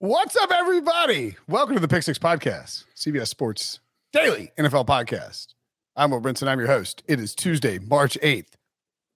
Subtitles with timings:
[0.00, 1.36] What's up, everybody?
[1.48, 3.78] Welcome to the Pick Six Podcast, CBS Sports
[4.12, 5.54] Daily NFL Podcast.
[5.94, 6.48] I'm Will Brinson.
[6.48, 7.04] I'm your host.
[7.06, 8.54] It is Tuesday, March 8th,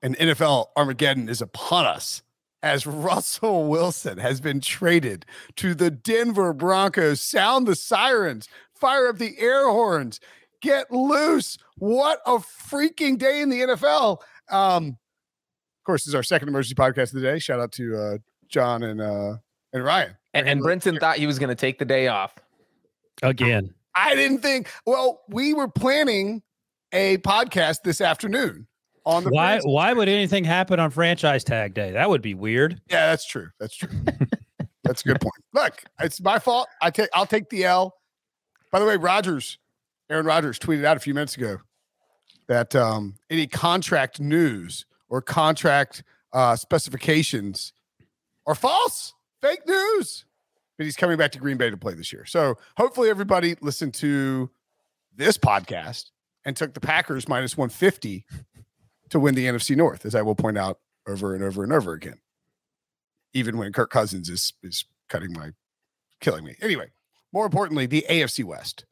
[0.02, 2.22] and NFL Armageddon is upon us
[2.62, 7.20] as Russell Wilson has been traded to the Denver Broncos.
[7.20, 10.20] Sound the sirens, fire up the air horns,
[10.62, 11.58] get loose.
[11.76, 14.18] What a freaking day in the NFL.
[14.48, 17.40] Um, of course, this is our second emergency podcast of the day.
[17.40, 19.38] Shout out to uh, John and uh,
[19.72, 20.17] and Ryan.
[20.34, 22.34] And, and Brinson thought he was going to take the day off
[23.22, 23.74] again.
[23.94, 24.70] I didn't think.
[24.86, 26.42] Well, we were planning
[26.92, 28.66] a podcast this afternoon
[29.04, 31.92] on the why why would anything happen on franchise tag day?
[31.92, 32.80] That would be weird.
[32.88, 33.48] Yeah, that's true.
[33.58, 33.90] That's true.
[34.84, 35.34] that's a good point.
[35.52, 36.68] Look, it's my fault.
[36.80, 37.94] I take I'll take the L.
[38.70, 39.58] By the way, Rodgers,
[40.10, 41.58] Aaron Rodgers tweeted out a few minutes ago
[42.48, 47.72] that um, any contract news or contract uh, specifications
[48.46, 50.24] are false, fake news.
[50.76, 52.24] But he's coming back to Green Bay to play this year.
[52.24, 54.50] So hopefully everybody listened to
[55.16, 56.10] this podcast
[56.44, 58.24] and took the Packers minus 150
[59.10, 61.92] to win the NFC North, as I will point out over and over and over
[61.92, 62.20] again.
[63.34, 65.50] Even when Kirk Cousins is is cutting my
[66.20, 66.56] killing me.
[66.60, 66.90] Anyway,
[67.32, 68.84] more importantly, the AFC West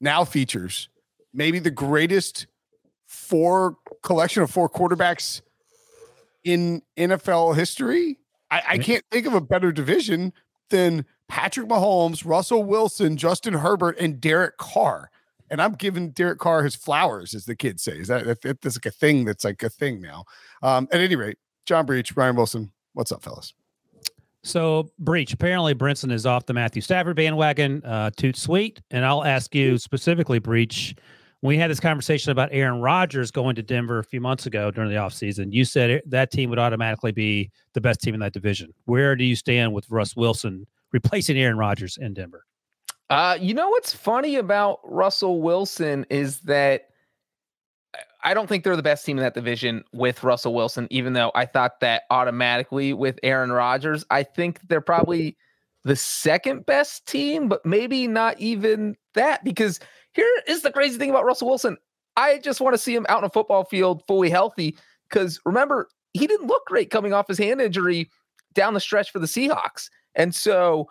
[0.00, 0.88] now features
[1.32, 2.46] maybe the greatest
[3.06, 5.42] four collection of four quarterbacks
[6.44, 8.18] in NFL history.
[8.50, 10.32] I, I can't think of a better division
[10.70, 15.10] than Patrick Mahomes, Russell Wilson, Justin Herbert, and Derek Carr
[15.50, 17.98] and I'm giving Derek Carr his flowers, as the kids say.
[17.98, 20.24] Is that, that that's like a thing that's like a thing now?
[20.62, 23.54] Um, at any rate, John Breech, Ryan Wilson, what's up, fellas?
[24.42, 29.24] So Breech, apparently Brinson is off the Matthew Stafford bandwagon, uh, toot sweet, and I'll
[29.24, 30.94] ask you specifically, Breech.
[31.46, 34.90] We had this conversation about Aaron Rodgers going to Denver a few months ago during
[34.90, 35.52] the offseason.
[35.52, 38.74] You said that team would automatically be the best team in that division.
[38.86, 42.44] Where do you stand with Russ Wilson replacing Aaron Rodgers in Denver?
[43.08, 46.88] Uh, you know what's funny about Russell Wilson is that
[48.24, 51.30] I don't think they're the best team in that division with Russell Wilson, even though
[51.36, 54.04] I thought that automatically with Aaron Rodgers.
[54.10, 55.36] I think they're probably
[55.84, 59.44] the second best team, but maybe not even that.
[59.44, 59.78] Because
[60.16, 61.76] here is the crazy thing about Russell Wilson.
[62.16, 64.76] I just want to see him out in a football field fully healthy.
[65.08, 68.10] Because remember, he didn't look great coming off his hand injury
[68.54, 69.90] down the stretch for the Seahawks.
[70.14, 70.88] And so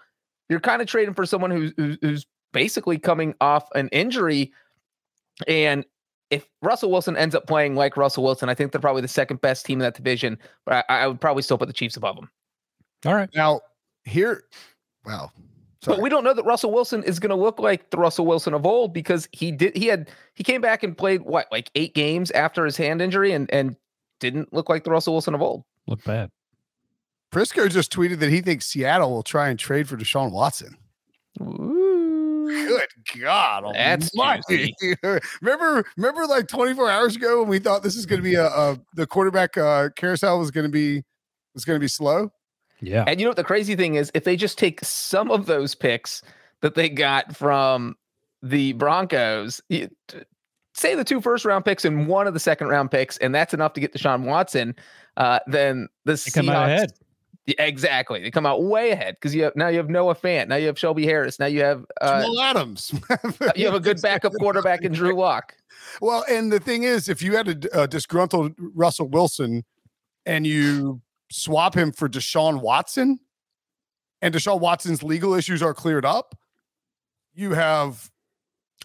[0.47, 4.53] you're kind of trading for someone who's, who's basically coming off an injury.
[5.47, 5.83] And
[6.29, 9.41] if Russell Wilson ends up playing like Russell Wilson, I think they're probably the second
[9.41, 10.37] best team in that division.
[10.65, 12.29] But I, I would probably still put the Chiefs above them.
[13.05, 13.29] All right.
[13.33, 13.61] Now,
[14.03, 14.43] here,
[15.03, 15.31] wow.
[15.85, 15.97] Sorry.
[15.97, 18.55] But we don't know that Russell Wilson is going to look like the Russell Wilson
[18.55, 21.93] of old because he did he had he came back and played what like eight
[21.93, 23.75] games after his hand injury and and
[24.19, 25.63] didn't look like the Russell Wilson of old.
[25.85, 26.31] Look bad.
[27.31, 30.75] Prisco just tweeted that he thinks Seattle will try and trade for Deshaun Watson.
[31.39, 31.85] Ooh.
[32.47, 33.65] Good God!
[33.73, 34.11] That's
[35.41, 38.45] remember, remember, like 24 hours ago when we thought this is going to be a,
[38.45, 41.03] a, the quarterback uh, carousel was going to be
[41.53, 42.31] was going to be slow.
[42.81, 44.11] Yeah, and you know what the crazy thing is?
[44.13, 46.21] If they just take some of those picks
[46.61, 47.95] that they got from
[48.41, 49.61] the Broncos,
[50.73, 53.53] say the two first round picks and one of the second round picks, and that's
[53.53, 54.75] enough to get Deshaun Watson,
[55.17, 56.91] uh, then the they Seahawks
[57.45, 58.21] yeah, exactly.
[58.21, 60.65] They come out way ahead because you have now you have Noah Fant, now you
[60.67, 62.93] have Shelby Harris, now you have uh, Jamal Adams.
[63.55, 65.53] you have a good backup quarterback in Drew Lock.
[66.01, 69.63] Well, and the thing is, if you had a, a disgruntled Russell Wilson
[70.25, 73.19] and you swap him for Deshaun Watson,
[74.21, 76.37] and Deshaun Watson's legal issues are cleared up,
[77.33, 78.11] you have.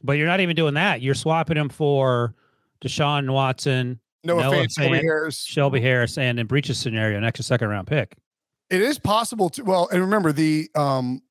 [0.03, 1.03] But you're not even doing that.
[1.03, 2.35] You're swapping him for
[2.82, 7.44] Deshaun Watson, Noah, Noah Fant, Shelby Harris, Shelby Harris, and in Breech's scenario, an extra
[7.44, 8.17] second round pick.
[8.70, 11.23] It is possible to well, and remember the um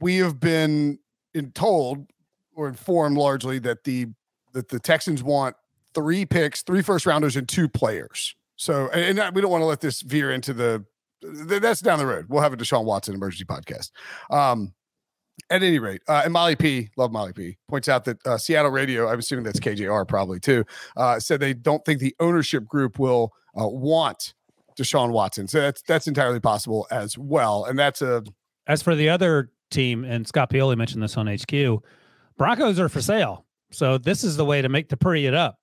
[0.00, 0.98] we have been
[1.34, 2.06] in told
[2.54, 4.06] or informed largely that the
[4.52, 5.56] that the Texans want
[5.94, 8.34] three picks, three first rounders, and two players.
[8.60, 10.84] So, and, we don't want to let this veer into the
[11.22, 12.26] that's down the road.
[12.28, 13.90] We'll have a Deshaun Watson emergency podcast.
[14.30, 14.74] Um,
[15.48, 18.70] at any rate, uh, and Molly P, love Molly P, points out that uh, Seattle
[18.70, 20.66] Radio, I'm assuming that's KJR probably too,
[20.98, 24.34] uh, said they don't think the ownership group will uh, want
[24.78, 25.48] Deshaun Watson.
[25.48, 27.64] So that's that's entirely possible as well.
[27.64, 28.24] And that's a
[28.66, 31.82] as for the other team, and Scott Pioli mentioned this on HQ.
[32.36, 35.60] Broncos are for sale, so this is the way to make to pretty it up.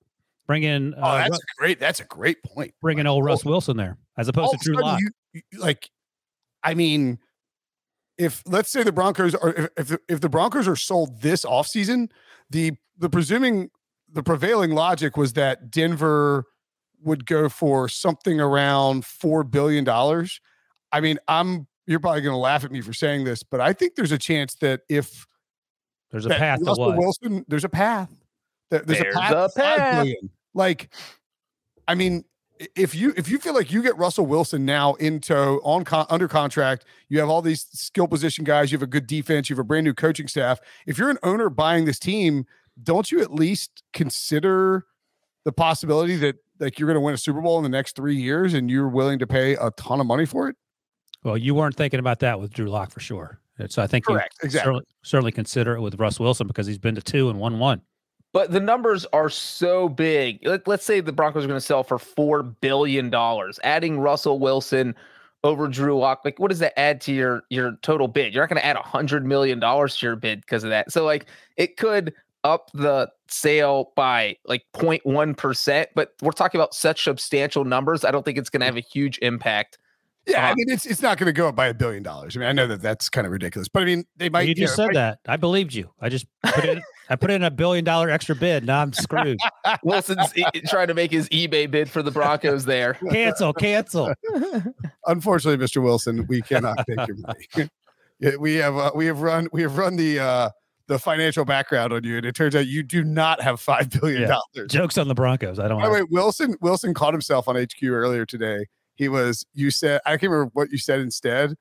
[0.48, 1.78] Bring in, oh, uh, that's Ru- a great.
[1.78, 2.72] That's a great point.
[2.82, 4.98] bring in old Russ Wilson there, as opposed to of Drew Lock.
[5.00, 5.88] you- you- like,
[6.64, 7.18] I mean,
[8.16, 11.44] if let's say the Broncos are if if the, if the Broncos are sold this
[11.44, 12.10] offseason,
[12.50, 13.70] the the presuming
[14.10, 16.46] the prevailing logic was that Denver
[17.02, 20.40] would go for something around four billion dollars.
[20.90, 23.74] I mean, I'm you're probably going to laugh at me for saying this, but I
[23.74, 25.26] think there's a chance that if
[26.10, 26.96] There's a that path to Russell?
[26.96, 28.10] Wilson, there's a path.
[28.70, 29.32] There's, There's a path.
[29.56, 30.06] a path.
[30.58, 30.90] Like,
[31.86, 32.24] I mean,
[32.74, 36.28] if you if you feel like you get Russell Wilson now into on con, under
[36.28, 39.60] contract, you have all these skill position guys, you have a good defense, you have
[39.60, 40.58] a brand new coaching staff.
[40.86, 42.44] If you're an owner buying this team,
[42.82, 44.86] don't you at least consider
[45.44, 48.16] the possibility that like you're going to win a Super Bowl in the next three
[48.16, 50.56] years and you're willing to pay a ton of money for it?
[51.22, 53.40] Well, you weren't thinking about that with Drew Lock for sure.
[53.68, 54.66] So I think Correct, you exactly.
[54.66, 57.82] certainly, certainly consider it with Russ Wilson because he's been to two and won one.
[58.32, 60.40] But the numbers are so big.
[60.46, 63.58] Let, us say the Broncos are going to sell for four billion dollars.
[63.64, 64.94] Adding Russell Wilson
[65.44, 68.34] over Drew Lock, like what does that add to your your total bid?
[68.34, 70.92] You're not going to add a hundred million dollars to your bid because of that.
[70.92, 71.26] So like
[71.56, 72.12] it could
[72.44, 78.04] up the sale by like 0.1 percent, but we're talking about such substantial numbers.
[78.04, 79.78] I don't think it's going to have a huge impact.
[80.26, 82.36] Yeah, I mean it's it's not going to go up by a billion dollars.
[82.36, 84.46] I mean, I know that that's kind of ridiculous, but I mean they might.
[84.46, 85.20] you just know, said that.
[85.26, 85.90] I believed you.
[86.00, 88.64] I just put it in I put in a billion dollar extra bid.
[88.66, 89.38] Now I'm screwed.
[89.82, 92.94] Wilson's e- trying to make his eBay bid for the Broncos there.
[93.10, 94.12] cancel, cancel.
[95.06, 95.82] unfortunately, Mr.
[95.82, 98.36] Wilson, we cannot take your money.
[98.38, 100.50] We have uh, we have run we have run the uh
[100.88, 104.22] the financial background on you, and it turns out you do not have five billion
[104.22, 104.28] Yeah.
[104.54, 104.70] dollars.
[104.72, 105.58] Jokes on the Broncos.
[105.58, 106.00] I don't By the know.
[106.00, 108.66] way, Wilson Wilson caught himself on HQ earlier today.
[108.96, 111.54] He was you said I can't remember what you said instead,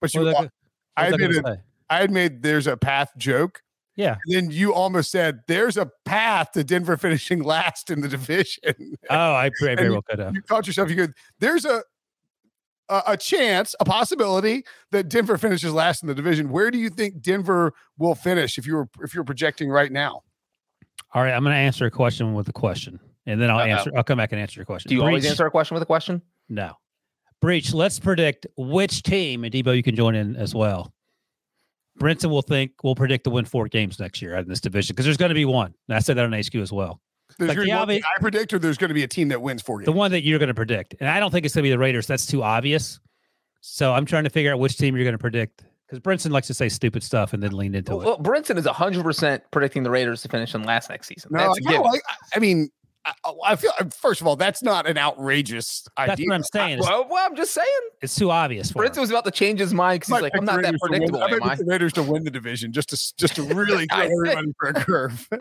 [0.00, 0.36] but you What
[0.96, 1.62] I I, gonna- what was I admitted?
[1.90, 3.60] I had made there's a path joke.
[3.96, 4.16] Yeah.
[4.26, 8.96] And then you almost said there's a path to Denver finishing last in the division.
[9.10, 10.34] Oh, I very, very you- well could have.
[10.34, 10.90] you caught yourself.
[10.90, 11.06] You go,
[11.38, 11.82] there's a,
[12.88, 16.50] a a chance, a possibility that Denver finishes last in the division.
[16.50, 20.22] Where do you think Denver will finish if you were if you're projecting right now?
[21.12, 23.64] All right, I'm going to answer a question with a question, and then I'll Uh-oh.
[23.66, 23.90] answer.
[23.96, 24.88] I'll come back and answer your question.
[24.88, 26.20] Do you always Breech- answer a question with a question?
[26.48, 26.72] No.
[27.40, 27.74] Breech.
[27.74, 30.93] Let's predict which team, and Debo, you can join in as well.
[32.00, 35.04] Brinson will think will predict to win four games next year in this division because
[35.04, 35.72] there's going to be one.
[35.88, 37.00] And I said that on HQ as well.
[37.38, 39.28] There's Like gonna the be obvi- I predict, or there's going to be a team
[39.28, 39.86] that wins four games.
[39.86, 41.70] The one that you're going to predict, and I don't think it's going to be
[41.70, 42.06] the Raiders.
[42.06, 43.00] That's too obvious.
[43.60, 46.46] So I'm trying to figure out which team you're going to predict because Brinson likes
[46.48, 48.04] to say stupid stuff and then lean into Well, it.
[48.06, 51.30] well, Brinson is 100% predicting the Raiders to finish in last next season.
[51.32, 51.82] no, That's I, a kinda given.
[51.90, 52.02] like,
[52.34, 52.68] I mean,
[53.06, 56.26] I, I feel first of all, that's not an outrageous That's idea.
[56.28, 56.78] what I'm saying.
[56.78, 57.66] It's, well, well, I'm just saying.
[58.00, 58.70] it's too obvious.
[58.72, 59.00] For Brinson him.
[59.02, 61.00] was about to change his mind because he's like, I'm not that Raiders to win-
[61.00, 61.54] predictable, I might am I?
[61.56, 64.68] the Raiders to win the division just to just to really I throw everybody for
[64.70, 65.28] a curve.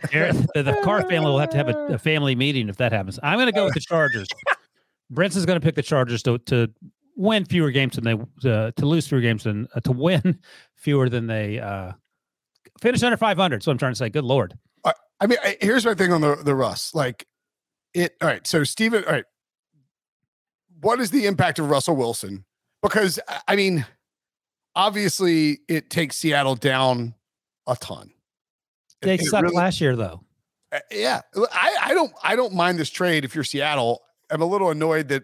[0.53, 3.19] The, the Carr family will have to have a, a family meeting if that happens.
[3.23, 4.27] I'm going to go with the Chargers.
[5.11, 6.69] Brinson's going to pick the Chargers to to
[7.15, 10.39] win fewer games than they uh, to lose fewer games than uh, to win
[10.75, 11.93] fewer than they uh,
[12.81, 13.63] finish under 500.
[13.63, 14.57] So I'm trying to say, good lord.
[15.19, 16.93] I mean, here's my thing on the the Russ.
[16.93, 17.25] Like
[17.93, 18.15] it.
[18.21, 18.45] All right.
[18.47, 19.25] So Steven, all right.
[20.81, 22.45] What is the impact of Russell Wilson?
[22.81, 23.85] Because I- I mean,
[24.75, 27.15] obviously, it takes Seattle down
[27.67, 28.11] a ton.
[29.01, 30.21] They it sucked really- last year though.
[30.71, 34.01] uh, Yeah, I, I don't I don't mind this trade if you're Seattle.
[34.29, 35.23] I'm a little annoyed that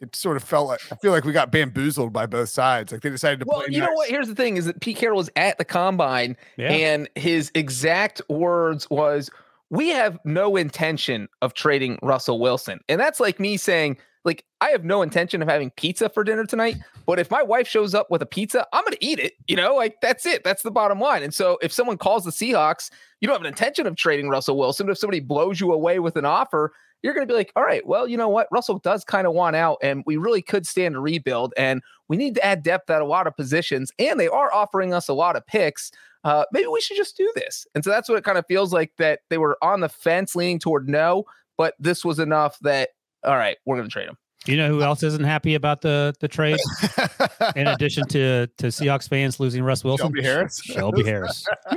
[0.00, 2.92] it sort of felt like I feel like we got bamboozled by both sides.
[2.92, 3.68] Like they decided to Well, play.
[3.74, 4.08] you know what?
[4.10, 6.70] Here's the thing: is that Pete Carroll was at the combine, Yeah.
[6.72, 9.30] and his exact words was,
[9.70, 14.70] "We have no intention of trading Russell Wilson," and that's like me saying, "Like I
[14.70, 18.10] have no intention of having pizza for dinner tonight, but if my wife shows up
[18.10, 20.44] with a pizza, I'm going to eat it." You know, like that's it.
[20.44, 21.22] That's the bottom line.
[21.22, 22.90] And so, if someone calls the Seahawks,
[23.20, 24.88] you don't have an intention of trading Russell Wilson.
[24.88, 26.72] If somebody blows you away with an offer,
[27.04, 28.48] you're going to be like, all right, well, you know what?
[28.50, 31.52] Russell does kind of want out, and we really could stand a rebuild.
[31.54, 34.94] And we need to add depth at a lot of positions, and they are offering
[34.94, 35.92] us a lot of picks.
[36.24, 37.66] Uh, maybe we should just do this.
[37.74, 40.34] And so that's what it kind of feels like that they were on the fence
[40.34, 41.24] leaning toward no,
[41.58, 42.88] but this was enough that,
[43.22, 44.16] all right, we're going to trade him.
[44.46, 46.58] You know who else isn't happy about the the trade?
[47.56, 50.60] In addition to to Seahawks fans losing Russ Wilson, Shelby Harris.
[50.62, 51.46] Shelby Harris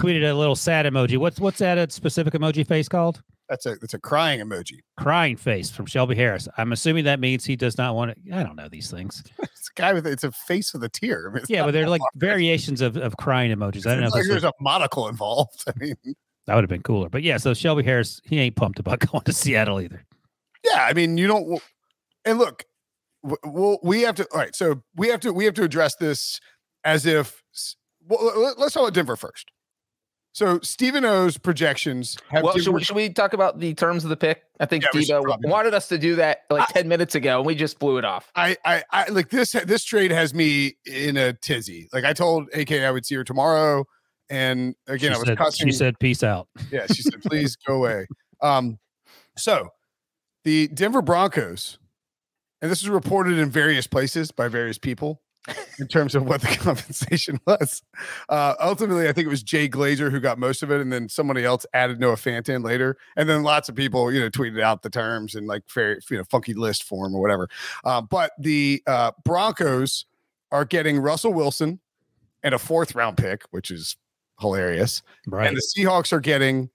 [0.00, 1.18] tweeted a little sad emoji.
[1.18, 3.22] What's what's that a specific emoji face called?
[3.48, 4.80] That's a that's a crying emoji.
[4.98, 6.48] Crying face from Shelby Harris.
[6.58, 8.32] I'm assuming that means he does not want to.
[8.36, 9.22] I don't know these things.
[9.42, 11.30] It's a guy with it's a face with a tear.
[11.30, 13.86] I mean, Yeah, but they're like variations of, of crying emojis.
[13.86, 15.64] I don't know like there's a monocle involved.
[15.68, 15.94] I mean,
[16.46, 17.08] that would have been cooler.
[17.08, 20.04] But yeah, so Shelby Harris, he ain't pumped about going to Seattle either.
[20.64, 21.60] yeah, I mean, you don't.
[22.24, 22.64] And look,
[23.24, 24.26] w- well, we have to.
[24.32, 26.40] All right, so we have to we have to address this
[26.84, 27.42] as if
[28.06, 29.50] well, let's talk about Denver first.
[30.38, 32.44] So Stephen Oh's projections have.
[32.44, 34.44] Well, should we, should we, talk about the terms of the pick?
[34.60, 37.44] I think yeah, Debo wanted us to do that like I, ten minutes ago, and
[37.44, 38.30] we just blew it off.
[38.36, 39.50] I, I, I, like this.
[39.50, 41.88] This trade has me in a tizzy.
[41.92, 43.84] Like I told AK I would see her tomorrow,
[44.30, 45.66] and again, she I was said, cussing.
[45.66, 48.06] She said, "Peace out." Yeah, she said, "Please go away."
[48.40, 48.78] Um,
[49.36, 49.70] so
[50.44, 51.80] the Denver Broncos,
[52.62, 55.20] and this was reported in various places by various people
[55.78, 57.82] in terms of what the compensation was.
[58.28, 61.08] Uh, ultimately, I think it was Jay Glazer who got most of it, and then
[61.08, 64.60] somebody else added Noah Fant in later, and then lots of people, you know, tweeted
[64.60, 67.48] out the terms in like very, you know, funky list form or whatever.
[67.84, 70.06] Uh, but the uh, Broncos
[70.50, 71.80] are getting Russell Wilson
[72.42, 73.96] and a fourth round pick, which is
[74.40, 75.02] hilarious.
[75.26, 75.48] Right.
[75.48, 76.70] And the Seahawks are getting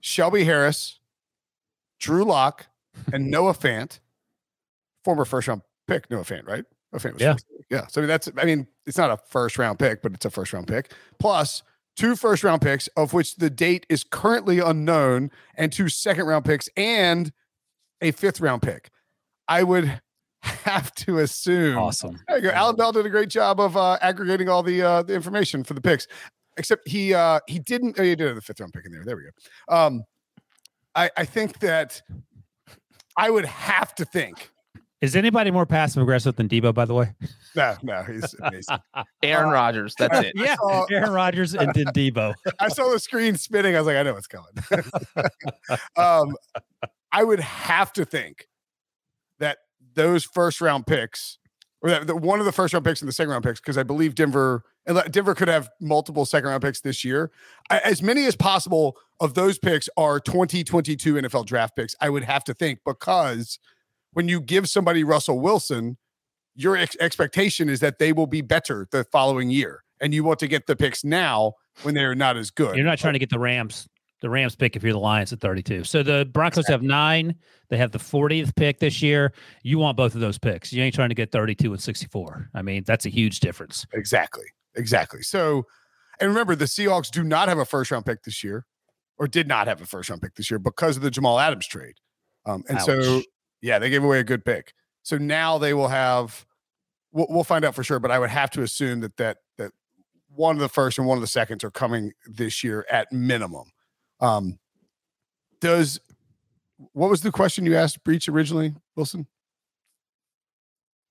[0.00, 1.00] Shelby Harris,
[1.98, 2.66] Drew Lock,
[3.12, 4.00] and Noah Fant,
[5.04, 6.64] former first round pick Noah Fant, right?
[6.92, 7.36] A famous yeah.
[7.70, 7.86] Yeah.
[7.88, 10.30] So I mean, that's, I mean, it's not a first round pick, but it's a
[10.30, 11.62] first round pick plus
[11.96, 16.44] two first round picks, of which the date is currently unknown, and two second round
[16.44, 17.32] picks and
[18.00, 18.90] a fifth round pick.
[19.48, 20.00] I would
[20.42, 21.76] have to assume.
[21.76, 22.20] Awesome.
[22.28, 22.50] There you go.
[22.50, 25.74] Alan Bell did a great job of uh, aggregating all the uh, the information for
[25.74, 26.06] the picks.
[26.56, 27.98] Except he uh, he didn't.
[27.98, 29.04] Oh, he did have the fifth round pick in there.
[29.04, 29.76] There we go.
[29.76, 30.04] Um,
[30.94, 32.02] I I think that
[33.16, 34.50] I would have to think
[35.00, 37.12] is anybody more passive aggressive than Debo, by the way?
[37.54, 38.78] No, no, he's amazing.
[39.22, 39.94] Aaron uh, Rodgers.
[39.98, 40.32] That's it.
[40.34, 42.34] Yeah, saw, Aaron Rodgers and then Debo.
[42.58, 43.76] I saw the screen spinning.
[43.76, 44.46] I was like, I know what's coming.
[45.96, 46.36] um,
[47.12, 48.48] I would have to think
[49.38, 49.58] that
[49.94, 51.38] those first round picks,
[51.80, 53.78] or that, that one of the first round picks and the second round picks, because
[53.78, 57.30] I believe Denver and Denver could have multiple second round picks this year.
[57.70, 61.94] As many as possible of those picks are 2022 NFL draft picks.
[62.00, 63.58] I would have to think because
[64.18, 65.96] when you give somebody Russell Wilson,
[66.56, 69.84] your ex- expectation is that they will be better the following year.
[70.00, 72.74] And you want to get the picks now when they're not as good.
[72.74, 73.86] You're not trying to get the Rams,
[74.20, 75.84] the Rams pick if you're the Lions at 32.
[75.84, 76.72] So the Broncos exactly.
[76.72, 77.36] have nine.
[77.70, 79.32] They have the 40th pick this year.
[79.62, 80.72] You want both of those picks.
[80.72, 82.50] You ain't trying to get 32 and 64.
[82.54, 83.86] I mean, that's a huge difference.
[83.92, 84.46] Exactly.
[84.74, 85.22] Exactly.
[85.22, 85.64] So,
[86.18, 88.66] and remember, the Seahawks do not have a first round pick this year,
[89.16, 91.68] or did not have a first round pick this year because of the Jamal Adams
[91.68, 91.94] trade.
[92.46, 92.84] Um, and Ouch.
[92.84, 93.22] so
[93.60, 94.74] yeah, they gave away a good pick.
[95.02, 96.46] So now they will have.
[97.12, 99.72] We'll, we'll find out for sure, but I would have to assume that that that
[100.34, 103.70] one of the first and one of the seconds are coming this year at minimum.
[104.20, 104.58] Um,
[105.60, 106.00] does
[106.92, 109.26] what was the question you asked Breech originally, Wilson?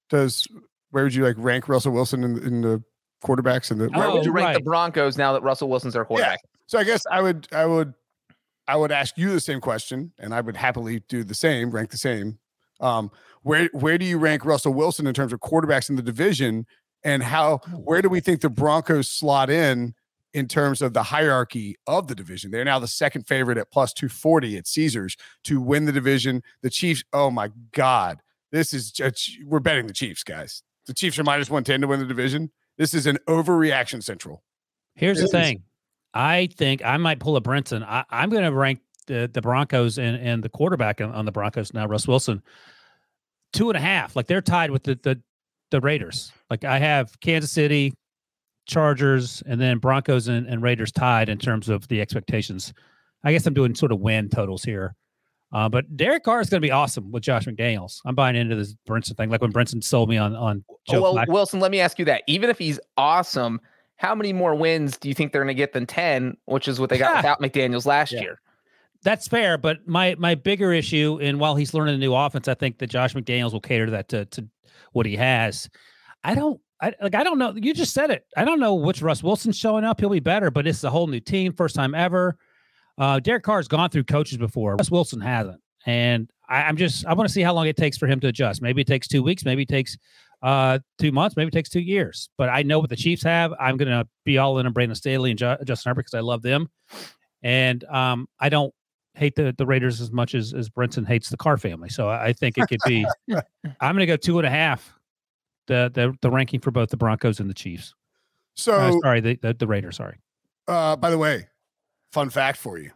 [0.10, 0.48] Does
[0.92, 2.84] where would you like rank Russell Wilson in, in the
[3.24, 4.58] quarterbacks and the where would you rank right.
[4.58, 6.40] the Broncos now that Russell Wilson's our quarterback?
[6.44, 6.50] Yeah.
[6.68, 7.94] So I guess I would I would
[8.68, 11.90] I would ask you the same question, and I would happily do the same, rank
[11.92, 12.40] the same.
[12.80, 13.12] Um,
[13.44, 16.68] where where do you rank Russell Wilson in terms of quarterbacks in the division,
[17.04, 19.96] and how where do we think the Broncos slot in
[20.34, 22.52] in terms of the hierarchy of the division?
[22.52, 26.44] They're now the second favorite at plus two forty at Caesars to win the division.
[26.62, 28.22] The Chiefs, oh my God,
[28.52, 30.62] this is just, we're betting the Chiefs, guys.
[30.86, 32.52] The Chiefs are minus one ten to win the division.
[32.78, 34.44] This is an overreaction central.
[34.94, 35.64] Here's this the thing.
[36.18, 37.84] I think I might pull a Brinson.
[37.84, 41.32] I, am going to rank the, the Broncos and, and the quarterback on, on, the
[41.32, 42.42] Broncos now, Russ Wilson,
[43.54, 44.16] two and a half.
[44.16, 45.22] Like they're tied with the, the
[45.70, 46.32] the Raiders.
[46.50, 47.94] Like I have Kansas City,
[48.66, 52.74] Chargers, and then Broncos and, and Raiders tied in terms of the expectations.
[53.24, 54.96] I guess I'm doing sort of win totals here.
[55.54, 58.02] Uh, but Derek Carr is going to be awesome with Josh McDaniels.
[58.06, 60.64] I'm buying into this Brinson thing, like when Brinson sold me on on.
[60.90, 61.28] Joe well, Black.
[61.28, 62.24] Wilson, let me ask you that.
[62.26, 63.62] Even if he's awesome,
[63.98, 66.80] how many more wins do you think they're going to get than 10, which is
[66.80, 68.22] what they got without McDaniels last yeah.
[68.22, 68.42] year?
[69.04, 72.56] That's fair, but my my bigger issue, and while he's learning a new offense, I
[72.56, 74.48] think that Josh McDaniels will cater to that to, to
[74.92, 75.70] what he has.
[76.24, 77.54] I don't I like I don't know.
[77.56, 78.26] You just said it.
[78.36, 80.00] I don't know which Russ Wilson's showing up.
[80.00, 82.38] He'll be better, but it's a whole new team, first time ever.
[82.98, 84.76] Uh, Derek Carr's gone through coaches before.
[84.76, 87.98] Russ Wilson hasn't, and I, I'm just I want to see how long it takes
[87.98, 88.62] for him to adjust.
[88.62, 89.46] Maybe it takes two weeks.
[89.46, 89.98] Maybe it takes
[90.42, 92.30] uh, two months, maybe it takes two years.
[92.38, 93.54] But I know what the Chiefs have.
[93.60, 96.22] I'm going to be all in on Brandon Staley and Ju- Justin Herbert because I
[96.22, 96.70] love them,
[97.42, 98.74] and um, I don't
[99.16, 101.90] hate the, the Raiders as much as as Brinson hates the Carr family.
[101.90, 103.06] So I, I think it could be.
[103.80, 104.94] I'm going to go two and a half.
[105.68, 107.94] The, the the ranking for both the Broncos and the Chiefs.
[108.56, 109.98] So uh, sorry, the, the the Raiders.
[109.98, 110.18] Sorry.
[110.68, 111.48] Uh, by the way,
[112.14, 112.92] fun fact for you: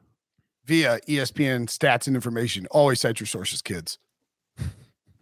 [0.66, 3.98] via ESPN stats and information, always cite your sources, kids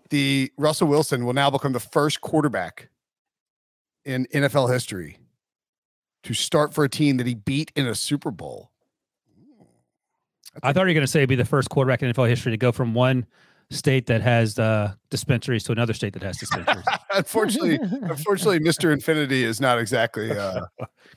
[0.09, 2.89] the Russell Wilson will now become the first quarterback
[4.05, 5.17] in NFL history
[6.23, 8.71] to start for a team that he beat in a Super Bowl.
[10.63, 12.57] I thought you were going to say be the first quarterback in NFL history to
[12.57, 13.25] go from one
[13.71, 16.83] state that has uh, dispensaries to another state that has dispensaries.
[17.13, 20.61] unfortunately, unfortunately, Mister Infinity is not exactly uh,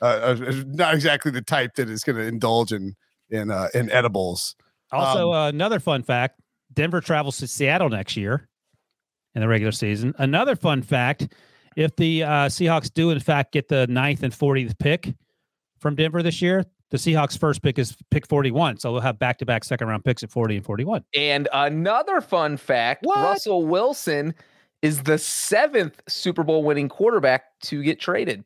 [0.03, 2.95] uh, uh, not exactly the type that is going to indulge in
[3.31, 4.55] in uh, in edibles.
[4.93, 6.41] Also, Um, uh, another fun fact:
[6.75, 8.49] Denver travels to Seattle next year
[9.35, 10.15] in the regular season.
[10.19, 11.29] Another fun fact:
[11.77, 15.15] if the uh, Seahawks do in fact get the ninth and 40th pick
[15.79, 19.65] from Denver this year, the Seahawks' first pick is pick 41, so they'll have back-to-back
[19.65, 21.03] second-round picks at 40 and 41.
[21.15, 23.17] And another fun fact What?
[23.17, 24.35] Russell Wilson
[24.83, 28.45] is the seventh Super Bowl winning quarterback to get traded.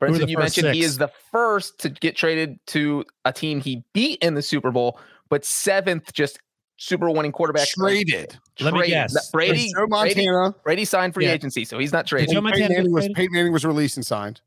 [0.00, 4.18] Brinson, you mentioned he is the first to get traded to a team he beat
[4.22, 6.38] in the Super Bowl, but seventh just
[6.78, 7.68] Super winning quarterback.
[7.68, 8.36] Traded.
[8.60, 9.30] Let me guess.
[9.30, 10.54] Brady, Joe Brady, Montana.
[10.62, 11.32] Brady signed free Yeah.
[11.32, 12.30] agency, so he's not traded.
[12.30, 13.16] Joe and Montana Peyton Manning, was, traded?
[13.16, 14.40] Peyton Manning was released and signed.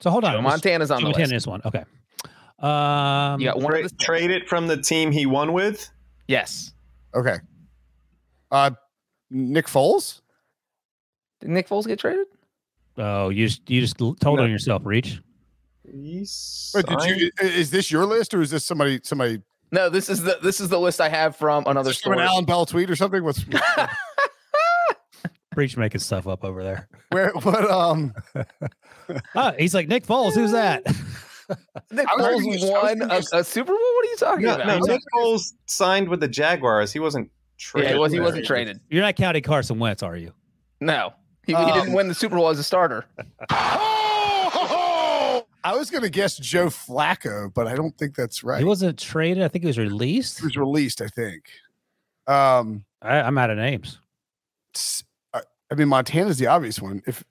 [0.00, 1.34] So hold on, Joe Montana's on Joe the Montana list.
[1.34, 1.62] is one.
[1.64, 1.84] Okay.
[2.60, 5.90] Um, You got one Tra- trade it from the team he won with.
[6.28, 6.72] Yes.
[7.14, 7.38] Okay.
[8.50, 8.70] Uh,
[9.30, 10.20] Nick Foles.
[11.40, 12.26] Did Nick Foles get traded?
[12.96, 14.44] Oh, you just you just told No.
[14.44, 15.20] on yourself, Reach.
[15.90, 17.30] He's Wait, did you?
[17.42, 19.00] Is this your list or is this somebody?
[19.02, 19.42] Somebody?
[19.74, 22.12] No, this is the this is the list I have from another Is this from
[22.12, 22.20] an.
[22.20, 23.24] Alan Bell tweet or something?
[23.24, 23.44] What's
[25.56, 26.88] Reach making stuff up over there.
[27.10, 27.30] where?
[27.30, 27.70] What?
[27.70, 28.12] Um.
[29.34, 30.34] Oh, he's like Nick Foles.
[30.34, 30.84] Who's that?
[31.90, 33.78] Nick I was Foles thinking- I was won a, a Super Bowl.
[33.78, 34.66] What are you talking No, about?
[34.66, 36.92] no, He's Nick Foles signed with the Jaguars.
[36.92, 37.92] He wasn't Yeah, traded.
[37.92, 38.80] he, was, he wasn't traded.
[38.90, 40.32] You're not counting Carson Wentz, are you?
[40.80, 41.12] No,
[41.46, 43.04] he, he Um, didn't win the Super Bowl as a starter.
[45.64, 48.58] I was gonna guess Joe Flacco, but I don't think that's right.
[48.58, 49.42] He wasn't traded.
[49.42, 50.38] I think he was released.
[50.40, 51.44] He was released, I think.
[52.26, 53.98] Um, I, I'm out of names.
[55.34, 57.02] I mean, Montana's the obvious one.
[57.06, 57.24] If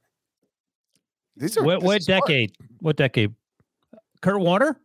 [1.37, 2.23] these are What, this what is smart.
[2.27, 2.51] decade?
[2.79, 3.33] What decade?
[4.21, 4.79] Kurt Warner?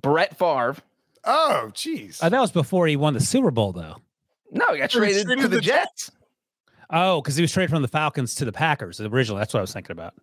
[0.00, 0.76] Brett Favre.
[1.24, 2.22] Oh, jeez.
[2.22, 3.96] Uh, that was before he won the Super Bowl, though.
[4.50, 6.10] No, he got He traded traded to to the the Jets.
[6.90, 9.40] Oh, because he was traded from the Falcons to the Packers originally.
[9.40, 10.14] That's what I was thinking about.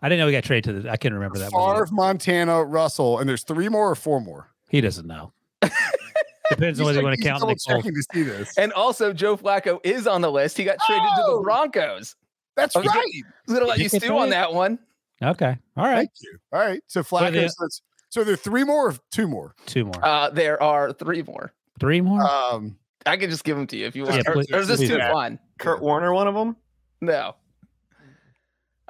[0.00, 0.90] I didn't know he got traded to the.
[0.90, 1.52] I can't remember that.
[1.52, 1.74] one.
[1.74, 4.50] Favre, Montana, Russell, and there's three more or four more.
[4.68, 5.32] He doesn't know.
[5.62, 7.76] Depends on He's whether you want to count double Nick Foles.
[7.76, 8.56] checking to see this.
[8.56, 10.56] And also, Joe Flacco is on the list.
[10.56, 11.36] He got traded to Oh!
[11.38, 12.14] the Broncos.
[12.56, 12.86] That's Okay.
[12.88, 12.96] right.
[12.96, 14.78] I was gonna let you stew on that one.
[15.22, 15.56] Okay.
[15.76, 15.96] All right.
[15.96, 16.38] Thank you.
[16.52, 16.80] All right.
[16.86, 17.32] So Flacco.
[17.32, 19.54] the- so, it's- so there are three more or two more.
[19.66, 20.02] Two more.
[20.02, 21.52] Uh, there are three more.
[21.78, 22.22] Three more?
[22.22, 24.26] Um, I can just give them to you if you want.
[24.26, 25.38] or, please- or is this too fun?
[25.58, 26.56] Kurt Warner, one of them.
[27.00, 27.34] No.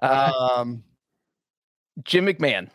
[0.00, 0.84] Um,
[2.04, 2.68] Jim McMahon,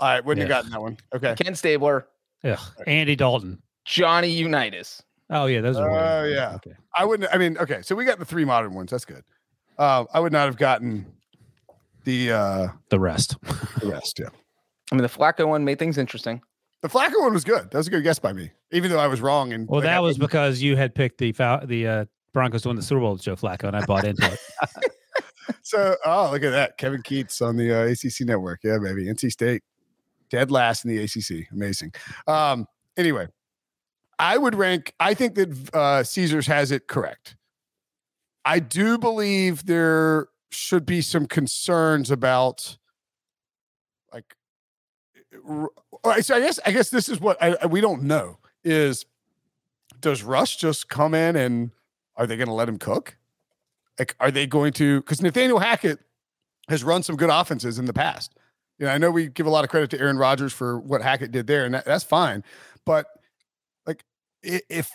[0.00, 0.24] all right.
[0.24, 0.54] Wouldn't Yeah.
[0.56, 0.98] have gotten that one.
[1.14, 1.34] Okay.
[1.42, 2.06] Ken Stabler,
[2.42, 2.58] Yeah.
[2.86, 3.62] Andy Dalton.
[3.84, 5.02] Johnny Unitas.
[5.30, 5.90] Oh yeah, those are.
[5.90, 6.54] Oh, yeah.
[6.56, 6.72] Okay.
[6.96, 7.28] I wouldn't.
[7.34, 7.82] I mean, okay.
[7.82, 8.90] So we got the three modern ones.
[8.90, 9.24] That's good.
[9.78, 11.06] Uh, I would not have gotten
[12.04, 13.36] the uh, The rest.
[13.80, 14.18] the rest.
[14.18, 14.28] Yeah.
[14.92, 16.40] I mean, the Flacco one made things interesting.
[16.82, 17.70] The Flacco one was good.
[17.70, 19.52] That was a good guess by me, even though I was wrong.
[19.52, 21.32] And Well, like, that was because you had picked the
[21.64, 24.24] the uh, Broncos to win the Super Bowl with Joe Flacco, and I bought into
[24.32, 24.38] it.
[25.62, 25.96] so.
[26.04, 28.60] Oh, look at that, Kevin Keatts on the uh, ACC network.
[28.64, 29.06] Yeah, baby.
[29.06, 29.62] NC State
[30.30, 31.50] dead last in the ACC.
[31.52, 31.92] Amazing.
[32.26, 32.66] Um.
[32.96, 33.26] Anyway,
[34.18, 34.92] I would rank.
[34.98, 37.36] I think that uh, Caesars has it correct.
[38.44, 42.78] I do believe there should be some concerns about,
[44.12, 44.36] like,
[46.22, 49.04] so I guess I guess this is what I, I- we don't know is
[50.00, 51.70] does Rush just come in and
[52.16, 53.16] are they going to let him cook?
[53.98, 55.00] Like, are they going to?
[55.00, 55.98] Because Nathaniel Hackett
[56.68, 58.34] has run some good offenses in the past.
[58.78, 61.00] You know, I know we give a lot of credit to Aaron Rodgers for what
[61.00, 62.44] Hackett did there, and that, that's fine.
[62.84, 63.06] But
[63.86, 64.04] like,
[64.44, 64.90] i- if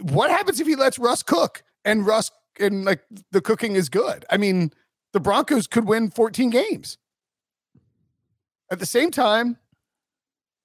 [0.00, 4.24] what happens if he lets Russ cook and Russ and like the cooking is good?
[4.30, 4.72] I mean,
[5.12, 6.96] the Broncos could win 14 games.
[8.70, 9.58] At the same time,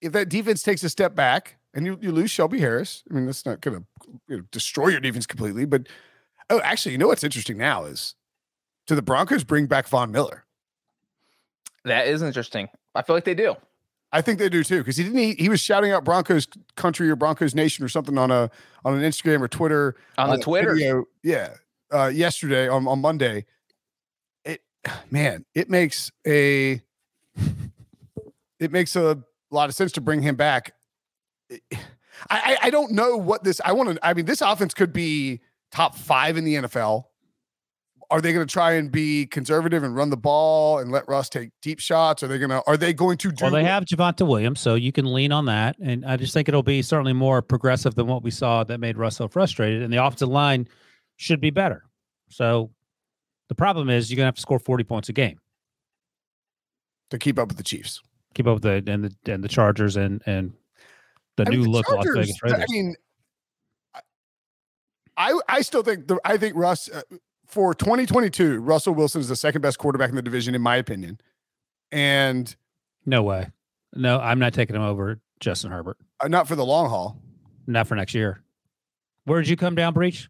[0.01, 3.25] if that defense takes a step back and you, you lose Shelby Harris, I mean,
[3.25, 3.85] that's not going to
[4.27, 5.65] you know, destroy your defense completely.
[5.65, 5.87] But
[6.49, 8.15] oh, actually, you know what's interesting now is
[8.87, 10.45] do the Broncos bring back Von Miller?
[11.85, 12.69] That is interesting.
[12.95, 13.55] I feel like they do.
[14.11, 15.17] I think they do too because he didn't.
[15.17, 18.49] He, he was shouting out Broncos country or Broncos nation or something on a
[18.85, 20.75] on an Instagram or Twitter On the a Twitter.
[20.75, 21.55] video, yeah,
[21.91, 23.45] uh, yesterday on on Monday.
[24.45, 24.61] It
[25.09, 26.79] man, it makes a
[28.59, 29.17] it makes a
[29.49, 30.73] lot of sense to bring him back.
[31.49, 31.57] I
[32.29, 33.59] I, I don't know what this.
[33.65, 34.05] I want to.
[34.05, 35.41] I mean, this offense could be
[35.73, 37.03] top five in the NFL.
[38.11, 41.29] Are they going to try and be conservative and run the ball and let Russ
[41.29, 42.21] take deep shots?
[42.21, 42.61] Are they going to?
[42.67, 43.45] Are they going to do?
[43.45, 46.47] Well, they have Javonte Williams, so you can lean on that, and I just think
[46.47, 49.81] it'll be certainly more progressive than what we saw that made Russ so frustrated.
[49.81, 50.67] And the offensive line
[51.15, 51.85] should be better.
[52.29, 52.69] So
[53.49, 55.39] the problem is you're gonna have to score 40 points a game,
[57.09, 57.99] to keep up with the Chiefs.
[58.35, 60.53] keep up with the and the and the Chargers and and
[61.37, 62.61] the I new mean, look Las Vegas Raiders.
[62.61, 62.95] I mean,
[65.17, 67.01] I I still think the I think Russ uh,
[67.47, 71.19] for 2022, Russell Wilson is the second best quarterback in the division, in my opinion.
[71.91, 72.53] And
[73.05, 73.49] No way.
[73.95, 75.97] No, I'm not taking him over Justin Herbert.
[76.23, 77.19] uh, not for the long haul.
[77.67, 78.41] Not for next year.
[79.25, 80.27] Where did you come down, Breech?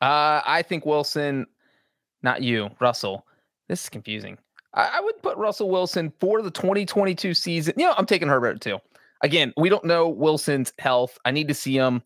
[0.00, 1.46] Uh, I think Wilson,
[2.22, 3.26] not you, Russell.
[3.68, 4.38] This is confusing.
[4.74, 7.74] I, I would put Russell Wilson for the 2022 season.
[7.76, 8.78] You know, I'm taking Herbert too.
[9.22, 11.18] Again, we don't know Wilson's health.
[11.24, 12.02] I need to see him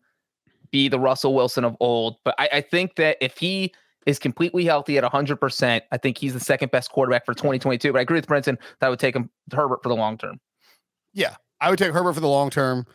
[0.71, 2.17] be the Russell Wilson of old.
[2.23, 3.73] But I, I think that if he
[4.05, 7.91] is completely healthy at 100%, I think he's the second best quarterback for 2022.
[7.91, 10.39] But I agree with Brinson that I would take him Herbert for the long term.
[11.13, 12.85] Yeah, I would take Herbert for the long term.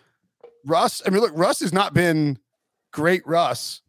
[0.64, 2.38] Russ, I mean, look, Russ has not been
[2.92, 3.82] great Russ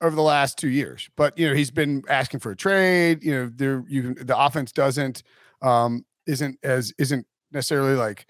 [0.00, 3.22] over the last two years, but you know, he's been asking for a trade.
[3.22, 5.22] You know, there you the offense doesn't
[5.62, 8.26] um isn't as isn't necessarily like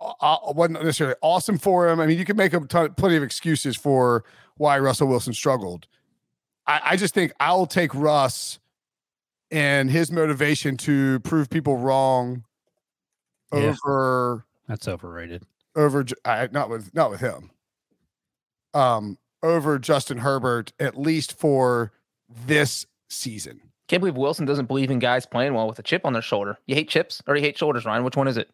[0.00, 2.00] uh, uh, wasn't necessarily awesome for him.
[2.00, 4.24] I mean, you can make a ton, plenty of excuses for
[4.56, 5.86] why Russell Wilson struggled.
[6.66, 8.58] I, I just think I'll take Russ
[9.50, 12.44] and his motivation to prove people wrong
[13.52, 13.74] Yeah.
[13.86, 15.44] over That's overrated.
[15.74, 17.50] over J- I, not with not with him.
[18.74, 21.92] Um, over Justin Herbert at least for
[22.46, 23.60] this season.
[23.88, 26.58] Can't believe Wilson doesn't believe in guys playing well with a chip on their shoulder.
[26.66, 28.04] You hate chips or you hate shoulders, Ryan?
[28.04, 28.50] Which one is it?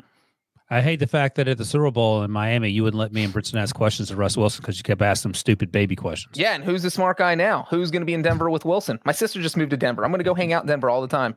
[0.74, 3.22] I hate the fact that at the Super Bowl in Miami, you wouldn't let me
[3.22, 6.36] and Brinson ask questions of Russ Wilson because you kept asking him stupid baby questions.
[6.36, 7.68] Yeah, and who's the smart guy now?
[7.70, 8.98] Who's going to be in Denver with Wilson?
[9.04, 10.04] My sister just moved to Denver.
[10.04, 11.36] I'm going to go hang out in Denver all the time.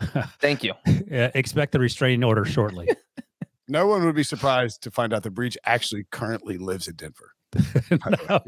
[0.40, 0.74] Thank you.
[1.10, 2.88] Yeah, expect the restraining order shortly.
[3.70, 7.32] No one would be surprised to find out the Breech actually currently lives in Denver.
[8.28, 8.40] No.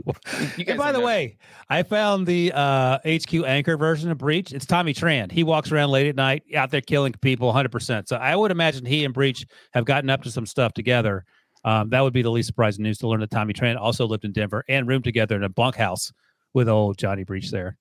[0.66, 4.52] And by the know way, I found the uh, HQ anchor version of Breech.
[4.52, 5.32] It's Tommy Tran.
[5.32, 8.08] He walks around late at night out there killing people 100%.
[8.08, 11.24] So I would imagine he and Breech have gotten up to some stuff together.
[11.64, 14.24] Um, that would be the least surprising news to learn that Tommy Tran also lived
[14.24, 16.12] in Denver and roomed together in a bunkhouse
[16.54, 17.76] with old Johnny Breech there.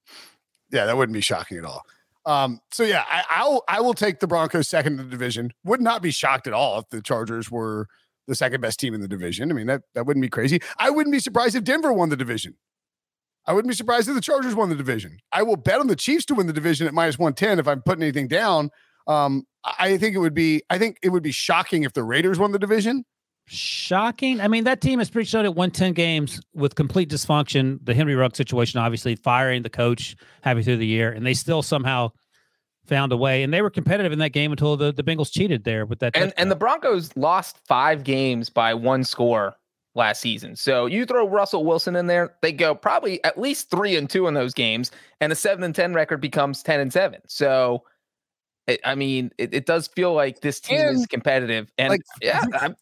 [0.72, 1.84] Yeah, that wouldn't be shocking at all.
[2.26, 5.52] Um, so yeah, I, I'll I will take the Broncos second in the division.
[5.64, 7.88] Would not be shocked at all if the Chargers were
[8.30, 9.52] the second best team in the division.
[9.52, 10.62] I mean, that that wouldn't be crazy.
[10.78, 12.56] I wouldn't be surprised if Denver won the division.
[13.46, 15.18] I wouldn't be surprised if the Chargers won the division.
[15.32, 17.82] I will bet on the Chiefs to win the division at minus 110 if I'm
[17.82, 18.70] putting anything down.
[19.08, 22.40] Um, I think it would be I think it would be shocking if the Raiders
[22.40, 23.04] won the division.
[23.48, 24.40] Shocking.
[24.42, 27.80] I mean, that team has pretty showed won 10 games with complete dysfunction.
[27.84, 31.64] The Henry Rugg situation, obviously, firing the coach halfway through the year, and they still
[31.64, 32.12] somehow
[32.90, 33.44] found a way.
[33.44, 36.18] And they were competitive in that game until the, the Bengals cheated there with that.
[36.18, 36.56] And and the.
[36.56, 39.56] Broncos lost five games by one score
[39.96, 40.56] last season.
[40.58, 44.28] So you throw Russell Wilson in there, they go probably at least three and two
[44.28, 47.22] in those games, and the seven and ten record becomes ten and seven.
[47.28, 47.84] So.
[48.68, 52.44] it- I mean, it, it does feel like this team is competitive, and like, yeah,
[52.60, 52.76] I'm,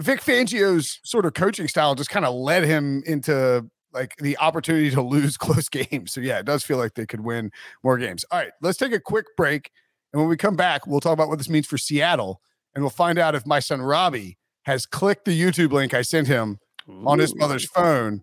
[0.00, 4.90] Vic Fangio's sort of coaching style just kind of led him into like the opportunity
[4.90, 6.12] to lose close games.
[6.12, 7.50] So yeah, it does feel like they could win
[7.82, 8.24] more games.
[8.30, 9.70] All right, let's take a quick break,
[10.12, 12.40] and when we come back, we'll talk about what this means for Seattle,
[12.74, 16.26] and we'll find out if my son Robbie has clicked the YouTube link I sent
[16.26, 16.58] him
[17.06, 18.22] on his mother's phone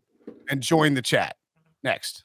[0.50, 1.36] and joined the chat.
[1.84, 2.25] Next.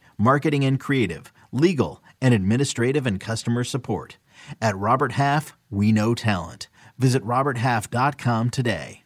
[0.21, 4.17] marketing and creative, legal, and administrative and customer support.
[4.61, 6.67] At Robert Half, we know talent.
[6.97, 9.03] Visit roberthalf.com today.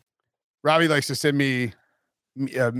[0.63, 1.73] Robbie likes to send me
[2.37, 2.71] m- uh,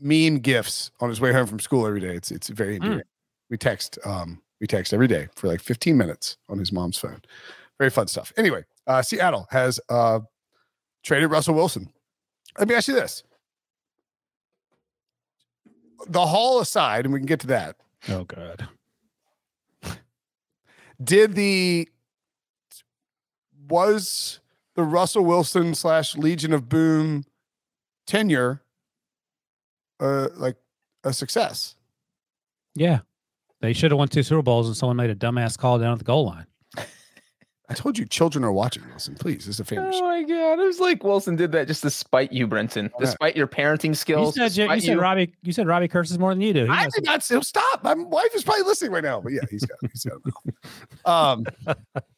[0.00, 2.14] meme gifs on his way home from school every day.
[2.14, 3.02] It's it's very endearing.
[3.50, 7.22] We text um we text every day for like 15 minutes on his mom's phone.
[7.78, 8.32] Very fun stuff.
[8.36, 10.20] Anyway, uh, Seattle has uh,
[11.04, 11.92] traded Russell Wilson.
[12.58, 13.22] Let me ask you this:
[16.06, 17.76] the Hall aside, and we can get to that.
[18.08, 18.68] Oh god.
[21.02, 21.88] did the
[23.68, 24.40] was
[24.74, 27.24] the Russell Wilson slash Legion of Boom
[28.06, 28.62] tenure
[30.00, 30.56] uh like
[31.04, 31.74] a success?
[32.74, 33.00] Yeah.
[33.60, 35.98] They should have won two Super Bowls and someone made a dumbass call down at
[35.98, 36.46] the goal line.
[37.70, 39.14] I told you children are watching Wilson.
[39.14, 40.04] Please, this is a family Oh show.
[40.04, 40.58] my god!
[40.58, 42.90] It was like Wilson did that just to spite you, Brinson.
[42.98, 43.00] I.
[43.04, 44.34] Despite your parenting You skills.
[44.36, 46.64] said, you, despite said Robbie you said Robbie curses more than you do.
[46.64, 47.84] He I must- did not say stop.
[47.84, 51.44] My wife is probably listening right now, but yeah, he's got he's got a mouth.
[51.66, 51.74] Um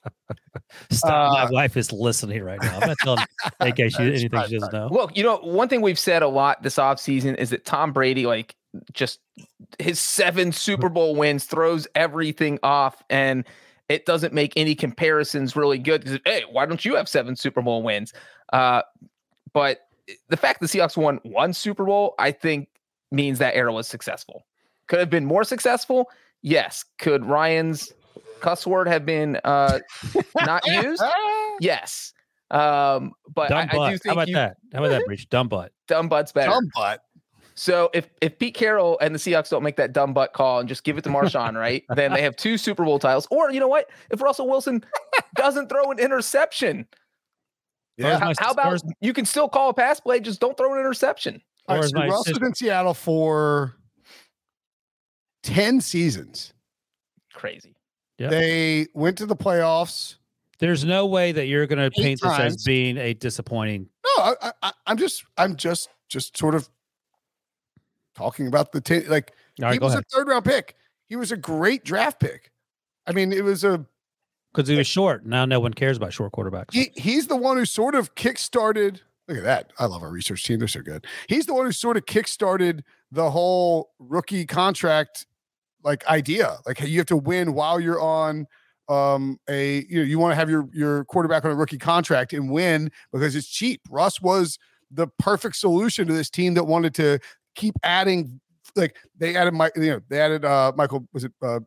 [0.90, 1.32] Stop.
[1.32, 2.78] Uh, My wife is listening right now.
[2.78, 3.24] I'm not telling
[3.60, 4.88] in case she, anything right, she doesn't know.
[4.90, 8.26] Well, you know, one thing we've said a lot this offseason is that Tom Brady,
[8.26, 8.54] like,
[8.92, 9.18] just
[9.80, 13.44] his seven Super Bowl wins throws everything off and
[13.90, 16.04] it doesn't make any comparisons really good.
[16.04, 18.12] 'cause, Hey, why don't you have seven Super Bowl wins?
[18.52, 18.82] Uh,
[19.52, 19.88] but
[20.28, 22.68] the fact the Seahawks won one Super Bowl, I think,
[23.10, 24.46] means that era was successful.
[24.86, 26.08] Could have been more successful.
[26.42, 26.84] Yes.
[26.98, 27.92] Could Ryan's
[28.40, 29.80] cuss word have been uh,
[30.46, 31.02] not used?
[31.60, 32.14] Yes.
[32.50, 33.80] Um, but Dumb I, butt.
[33.92, 34.56] I do How about you, that?
[34.72, 35.28] How about that, Breech?
[35.28, 35.72] Dumb butt.
[35.88, 36.50] dumb butt's better.
[36.50, 37.02] dumb butt.
[37.60, 40.68] So if if Pete Carroll and the Seahawks don't make that dumb butt call and
[40.68, 41.84] just give it to Marshawn, right?
[41.94, 43.28] Then they have two Super Bowl titles.
[43.30, 43.90] Or you know what?
[44.10, 44.82] If Russell Wilson
[45.34, 46.86] doesn't throw an interception,
[47.98, 48.18] Yeah.
[48.18, 51.42] how, how about you can still call a pass play, just don't throw an interception.
[51.68, 53.76] All right, so my Russell sister- in Seattle for
[55.42, 56.54] 10 seasons.
[57.34, 57.76] Crazy.
[58.16, 58.30] Yep.
[58.30, 60.14] They went to the playoffs.
[60.60, 63.90] There's no way that you're going to paint this as being a disappointing.
[64.06, 66.66] No, I, I, I'm just, I'm just, just sort of
[68.16, 70.04] talking about the ten, like right, he was ahead.
[70.12, 70.76] a third round pick.
[71.08, 72.50] He was a great draft pick.
[73.06, 73.84] I mean, it was a
[74.54, 75.26] Because he was short.
[75.26, 76.72] Now no one cares about short quarterbacks.
[76.72, 79.00] he, he's the one who sort of kickstarted.
[79.28, 79.72] Look at that!
[79.78, 81.06] I love our research team; they're so good.
[81.28, 85.26] He's the one who sort of kickstarted the whole rookie contract
[85.84, 86.58] like idea.
[86.66, 88.46] Like you have to win while you're on
[88.88, 92.32] um a you know you want to have your your quarterback on a rookie contract
[92.32, 93.80] and win because it's cheap.
[93.88, 94.58] Russ was
[94.90, 97.20] the perfect solution to this team that wanted to
[97.60, 98.40] keep adding
[98.76, 101.60] like they added Mike you know they added uh Michael was it uh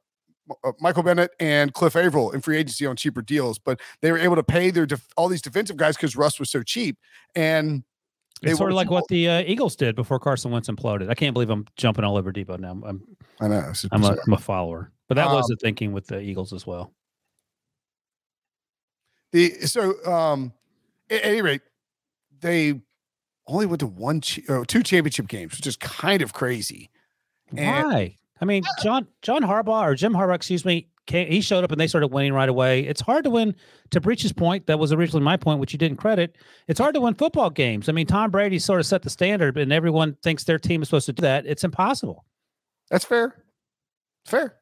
[0.63, 4.17] uh, Michael Bennett and Cliff Avril in free agency on cheaper deals, but they were
[4.17, 6.97] able to pay their def- all these defensive guys because Russ was so cheap.
[7.34, 7.84] And
[8.41, 11.10] they It's sort of like what the uh, Eagles did before Carson Wentz imploded.
[11.10, 12.71] I can't believe I'm jumping all over Debo now.
[12.86, 13.03] I'm
[13.39, 14.17] I know I'm a.
[14.27, 16.93] I'm a follower, but that was Um, the thinking with the Eagles as well.
[19.32, 20.51] the so um
[21.10, 21.62] at any rate
[22.41, 22.82] they
[23.47, 26.89] only went to one ch- or two championship games, which is kind of crazy.
[27.56, 28.15] And- Why?
[28.41, 31.79] I mean, John John Harbaugh or Jim Harbaugh, excuse me, came, he showed up and
[31.79, 32.82] they started winning right away.
[32.82, 33.56] It's hard to win.
[33.91, 36.36] To Breech's point, that was originally my point, which you didn't credit.
[36.67, 37.88] It's hard to win football games.
[37.88, 40.89] I mean, Tom Brady sort of set the standard, and everyone thinks their team is
[40.89, 41.45] supposed to do that.
[41.45, 42.25] It's impossible.
[42.89, 43.43] That's fair.
[44.25, 44.56] Fair.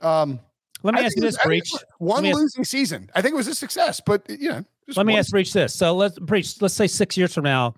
[0.00, 0.38] Um
[0.86, 1.70] Let me I ask you it was- this, Breech.
[1.98, 3.10] one me ask- losing season.
[3.14, 5.74] I think it was a success, but you know, just Let me ask Breech this.
[5.74, 6.60] So let's Breech.
[6.62, 7.74] Let's say six years from now,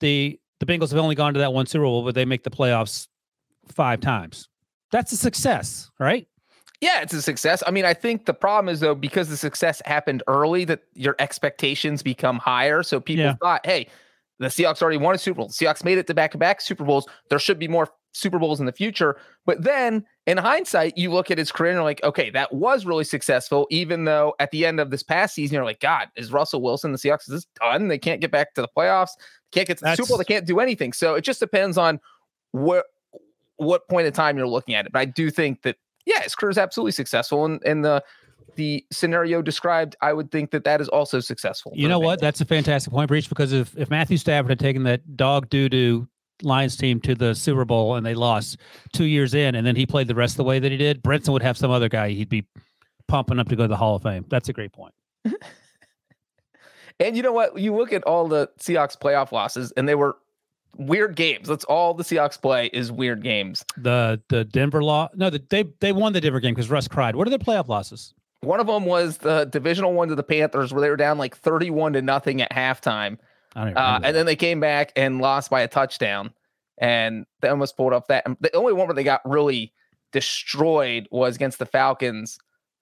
[0.00, 2.50] the the Bengals have only gone to that one Super Bowl, but they make the
[2.50, 3.08] playoffs
[3.68, 4.48] five times.
[4.90, 6.26] That's a success, right?
[6.80, 7.62] Yeah, it's a success.
[7.66, 11.16] I mean, I think the problem is though, because the success happened early, that your
[11.18, 12.82] expectations become higher.
[12.82, 13.34] So people Yeah.
[13.42, 13.88] thought, hey,
[14.38, 15.48] the Seahawks already won a Super Bowl.
[15.48, 17.06] The Seahawks made it to back-to-back Super Bowls.
[17.30, 19.16] There should be more Super Bowls in the future.
[19.44, 22.86] But then in hindsight, you look at his career and you're like, okay, that was
[22.86, 26.32] really successful, even though at the end of this past season, you're like, God, is
[26.32, 27.88] Russell Wilson, the Seahawks, is this done?
[27.88, 29.10] They can't get back to the playoffs,
[29.52, 30.92] can't get to the Super Bowl, they can't do anything.
[30.92, 32.00] So it just depends on
[32.52, 32.84] where
[33.58, 34.92] what point in time you're looking at it.
[34.92, 35.76] But I do think that
[36.06, 38.02] yeah, his career is absolutely successful, and and the
[38.54, 41.72] the scenario described, I would think that that is also successful.
[41.74, 42.20] You know what?
[42.20, 45.68] That's a fantastic point, Breech, because if, if Matthew Stafford had taken that dog doo
[45.68, 46.08] doo
[46.42, 48.58] Lions team to the Super Bowl and they lost
[48.92, 51.02] two years in, and then he played the rest of the way that he did,
[51.02, 52.46] Brinson would have some other guy he'd be
[53.08, 54.24] pumping up to go to the Hall of Fame.
[54.28, 54.94] That's a great point.
[56.98, 57.58] And you know what?
[57.58, 60.16] You look at all the Seahawks playoff losses, and they were
[60.78, 61.48] weird games.
[61.48, 63.64] That's all the Seahawks play is weird games.
[63.76, 67.14] The the Denver law, no, the, they they won the Denver game because Russ cried.
[67.14, 68.14] What are their playoff losses?
[68.40, 71.36] One of them was the divisional one to the Panthers, where they were down like
[71.36, 73.18] thirty-one to nothing at halftime, I don't even
[73.60, 76.30] uh, remember and then they came back and lost by a touchdown,
[76.78, 78.24] and they almost pulled off that.
[78.26, 79.72] And the only one where they got really
[80.12, 82.38] destroyed was against the Falcons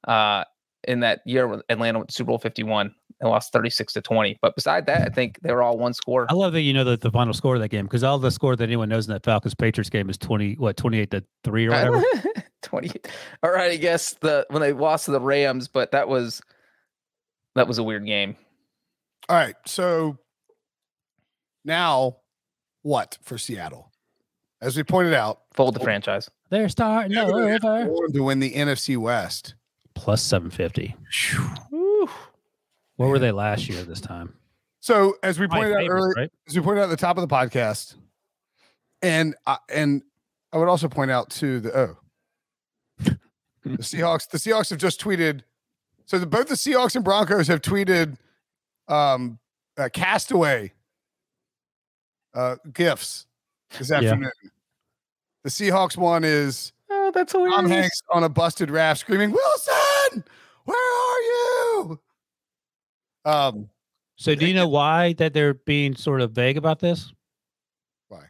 [0.06, 0.44] uh,
[0.86, 2.94] in that year when Atlanta went to Super Bowl fifty-one.
[3.20, 4.38] They lost 36 to 20.
[4.42, 6.26] But beside that, I think they were all one score.
[6.28, 8.32] I love that you know the, the final score of that game because all the
[8.32, 11.24] score that anyone knows in that Falcons Patriots game is twenty what twenty eight to
[11.44, 12.02] three or whatever.
[12.62, 12.90] 20.
[13.42, 16.42] All right, I guess the when they lost to the Rams, but that was
[17.54, 18.36] that was a weird game.
[19.28, 19.54] All right.
[19.66, 20.18] So
[21.64, 22.18] now
[22.82, 23.90] what for Seattle?
[24.60, 26.30] As we pointed out, Fold the franchise.
[26.50, 27.58] They're starting over.
[27.58, 29.54] going to win the NFC West.
[29.94, 30.94] Plus seven fifty.
[32.96, 34.34] What were they last year this time?
[34.80, 36.30] So as we My pointed out earlier, right?
[36.48, 37.94] as we pointed out at the top of the podcast,
[39.02, 40.02] and I and
[40.52, 41.96] I would also point out to the oh,
[42.98, 44.28] the Seahawks.
[44.28, 45.42] The Seahawks have just tweeted.
[46.06, 48.16] So the, both the Seahawks and Broncos have tweeted
[48.88, 49.38] um,
[49.78, 50.72] uh, castaway
[52.34, 53.26] uh, gifts
[53.78, 53.96] this Yeah.
[53.98, 54.30] afternoon.
[55.44, 57.70] The Seahawks one is Oh, that's Tom hilarious.
[57.70, 60.24] Hanks on a busted raft screaming, "Wilson,
[60.64, 62.00] where are you?"
[63.24, 63.70] Um,
[64.16, 67.12] So do you know why that they're being sort of vague about this?
[68.08, 68.24] Why?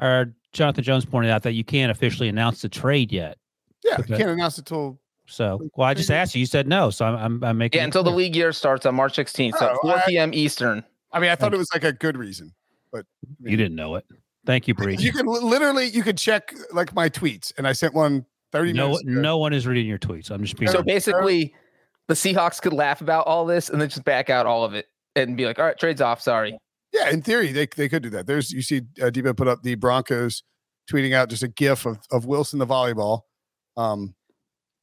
[0.00, 3.38] Or Jonathan Jones pointed out that you can't officially announce the trade yet.
[3.84, 4.16] yeah, Okay.
[4.16, 6.40] can't announce it till So, well, I just asked you.
[6.40, 8.86] You said no, so I'm I'm, I'm making Yeah, it until the league year starts
[8.86, 10.32] on March 16th, so Oh, 4 I- p.m.
[10.32, 10.84] Eastern.
[11.12, 12.52] I mean, I thought Thank it was like a good reason.
[12.92, 13.06] But
[13.42, 14.04] you didn't know it.
[14.44, 15.00] Thank you, Breech.
[15.00, 18.84] You can literally you can check like my tweets, and I sent one 30 No,
[18.88, 19.02] minutes.
[19.02, 19.10] ago.
[19.20, 20.30] no one is reading your tweets.
[20.30, 20.70] I'm just being.
[20.70, 20.84] So Fair.
[20.84, 21.54] basically,
[22.08, 24.86] the Seahawks could laugh about all this and then just back out all of it
[25.16, 26.20] and be like, "All right, trades off.
[26.22, 26.56] Sorry."
[26.92, 28.26] Yeah, in theory, they they could do that.
[28.28, 30.42] There's you see uh, Debo put up the Broncos
[30.90, 33.22] tweeting out just a GIF of of Wilson the volleyball.
[33.76, 34.14] Um,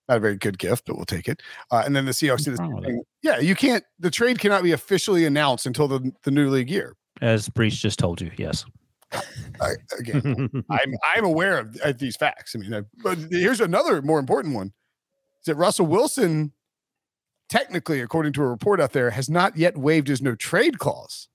[0.10, 1.42] not a very good gift, but we'll take it.
[1.72, 3.02] Uh, and then the Seahawks did the same thing.
[3.22, 3.86] Yeah, you can't.
[4.00, 6.98] The trade cannot be officially announced until the the new league year.
[7.24, 8.66] As Breech just told you, yes.
[9.62, 12.54] I, again, I'm I'm aware of, of these facts.
[12.54, 14.74] I mean, I, but here's another more important one:
[15.40, 16.52] is that Russell Wilson,
[17.48, 21.30] technically, according to a report out there, has not yet waived his no trade clause.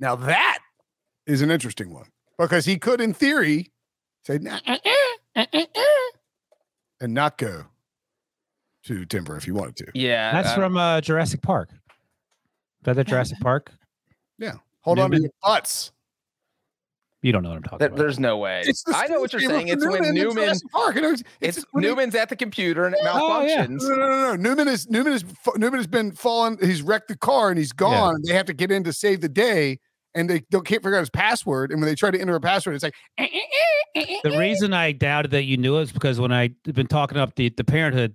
[0.00, 0.58] Now that
[1.24, 3.70] is an interesting one because he could, in theory,
[4.26, 4.90] say "Nah, uh, uh,
[5.36, 5.82] uh, uh, uh,"
[7.00, 7.66] and not go
[8.86, 9.86] to Timber if he wanted to.
[9.94, 11.70] Yeah, That's from uh, Jurassic Park.
[11.70, 11.76] Is
[12.82, 13.70] that the Jurassic Park?
[14.88, 15.92] Hold on to your butts.
[17.20, 17.98] You don't know what I'm talking th- about.
[17.98, 18.62] There's no way.
[18.64, 19.66] It's the I know what you're Steve saying.
[19.66, 20.54] Newman It's when Newman.
[20.70, 20.96] Park.
[20.96, 23.66] and It's, It's Newman's at the computer and it Oh, yeah.
[23.66, 23.82] malfunctions.
[23.82, 24.36] No, no, no, no.
[24.36, 25.24] Newman is Newman is
[25.56, 26.58] Newman has been fallen.
[26.60, 28.14] He's wrecked the car and he's gone.
[28.16, 29.80] and They have to get in to save the day,
[30.14, 31.72] and they don't can't figure out his password.
[31.72, 33.26] And when they try to enter a password, it's like eh,
[33.96, 36.86] eh, eh, the reason I doubted that you knew it is because when I've been
[36.86, 38.14] talking up the, the parenthood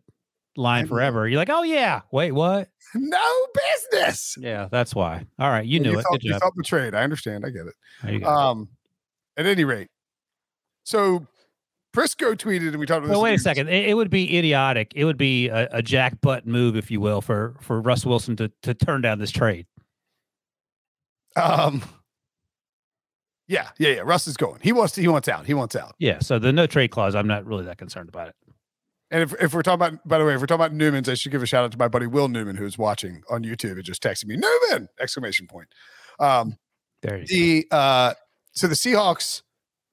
[0.56, 2.02] line forever, you're like, oh, yeah.
[2.12, 2.70] Wait, what?
[2.96, 3.48] no
[3.92, 4.36] business.
[4.40, 5.26] Yeah, that's why.
[5.40, 5.66] All right.
[5.66, 6.04] You And knew it.
[6.04, 6.94] Felt, you felt betrayed.
[6.94, 7.46] I understand.
[7.46, 8.22] I get it.
[8.22, 8.26] You.
[8.26, 8.70] Um,
[9.38, 9.90] at any rate,
[10.84, 11.26] so
[11.96, 13.10] Prisco tweeted, and we talked about.
[13.10, 13.70] well, this wait a second.
[13.70, 14.94] It, it would be idiotic.
[14.96, 18.36] It would be a, a jack butt move, if you will, for for Russ Wilson
[18.38, 19.66] to to turn down this trade.
[21.36, 21.82] Um,
[23.48, 24.02] yeah, yeah, yeah.
[24.02, 24.60] Russ is going.
[24.62, 25.02] He wants to.
[25.02, 25.46] He wants out.
[25.46, 25.96] He wants out.
[25.98, 26.20] Yeah.
[26.20, 28.36] So the no trade clause, I'm not really that concerned about it.
[29.14, 31.14] And if, if we're talking about, by the way, if we're talking about Newman's, I
[31.14, 33.84] should give a shout out to my buddy Will Newman, who's watching on YouTube and
[33.84, 34.90] just texted me, Newman!
[35.00, 35.68] Exclamation point.
[36.20, 36.58] Um,
[37.04, 37.28] There you go.
[37.28, 38.14] the uh,
[38.54, 39.44] so the Seahawks,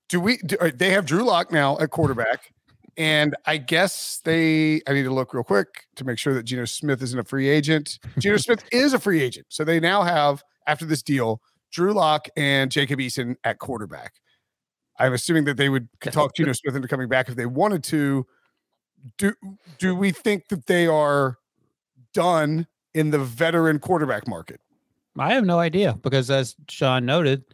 [0.08, 0.38] do we?
[0.38, 2.54] Do, they have Drew Lock now at quarterback,
[2.96, 4.80] and I guess they.
[4.86, 7.50] I need to look real quick to make sure that Geno Smith isn't a free
[7.50, 7.98] agent.
[8.18, 12.26] Geno Smith is a free agent, so they now have after this deal, Drew Lock
[12.38, 14.14] and Jacob Eason at quarterback.
[14.98, 18.26] I'm assuming that they would talk Geno Smith into coming back if they wanted to.
[19.18, 19.34] Do
[19.78, 21.38] do we think that they are
[22.12, 24.60] done in the veteran quarterback market?
[25.18, 27.44] I have no idea because, as Sean noted,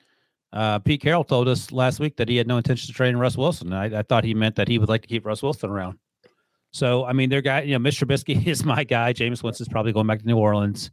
[0.53, 3.37] uh, Pete Carroll told us last week that he had no intention of trading Russ
[3.37, 3.73] Wilson.
[3.73, 5.99] I, I thought he meant that he would like to keep Russ Wilson around.
[6.73, 8.05] So, I mean, their guy, you know, Mr.
[8.05, 9.13] Trubisky is my guy.
[9.13, 10.91] Jameis Winston's probably going back to New Orleans.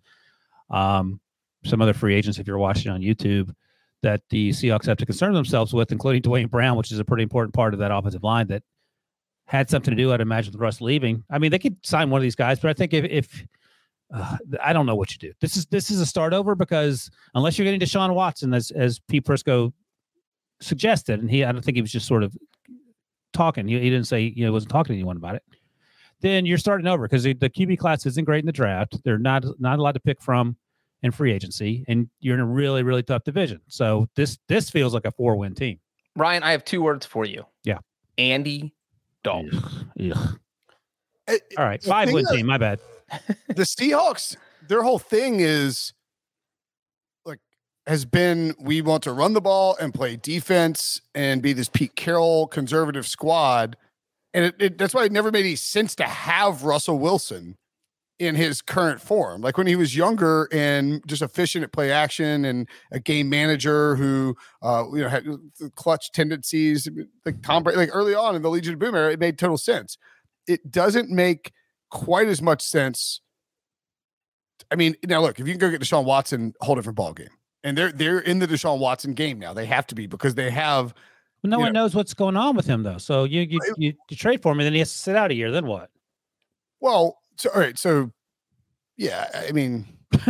[0.70, 1.20] Um,
[1.66, 3.54] some other free agents, if you're watching on YouTube,
[4.02, 7.24] that the Seahawks have to concern themselves with, including Duane Brown, which is a pretty
[7.24, 8.64] important part of that offensive line that
[9.46, 11.24] had something to do, I'd imagine, with Russ leaving.
[11.30, 13.46] I mean, they could sign one of these guys, but I think if, if
[14.14, 15.34] uh, I don't know what you do.
[15.42, 19.00] This is this is a start over because unless you're getting Deshaun Watson, as as
[19.00, 19.74] Pete Prisco
[20.62, 22.36] suggested, and he I don't think he was just sort of
[23.34, 23.68] talking.
[23.68, 25.44] He, he didn't say you know he wasn't talking to anyone about it.
[26.22, 29.04] Then you're starting over because the, the QB class isn't great in the draft.
[29.04, 30.58] They're not not allowed to pick from
[31.02, 33.62] in free agency, and you're in a really really tough division.
[33.68, 35.80] So this this feels like a four win team.
[36.16, 37.46] Ryan, I have two words for you.
[37.64, 37.80] Yeah.
[38.20, 38.76] Andy
[39.24, 39.52] Dalton.
[39.54, 40.40] Ugh, ugh.
[41.28, 42.46] Eh, All right, five thing win team.
[42.46, 42.80] My bad.
[43.48, 44.36] the Seahawks,
[44.68, 45.94] their whole thing is
[47.26, 47.40] like
[47.88, 51.96] has been we want to run the ball and play defense and be this Pete
[51.96, 53.78] Carroll conservative squad.
[54.34, 57.56] And it, it, that's why it never made any sense to have Russell Wilson
[58.20, 59.42] in his current form.
[59.42, 63.96] Like when he was younger and just efficient at play action and a game manager
[63.96, 65.26] who uh, you know had
[65.76, 66.88] clutch tendencies,
[67.26, 69.58] like Tom Brady, like early on in the Legion of Boom era, it made total
[69.58, 69.98] sense.
[70.48, 71.52] It doesn't make
[71.90, 73.22] quite as much sense.
[74.72, 77.30] I mean, now look, if you can go get Deshaun Watson, whole different ball game.
[77.64, 79.54] And they're they're in the Deshaun Watson game now.
[79.54, 80.94] They have to be because they have
[81.44, 82.98] Well, no one knows what's going on with him though.
[82.98, 85.32] So you you, you you trade for him, and then he has to sit out
[85.32, 85.50] a year.
[85.50, 85.90] Then what?
[86.84, 88.12] well, so all right, so
[88.98, 89.86] yeah, I mean,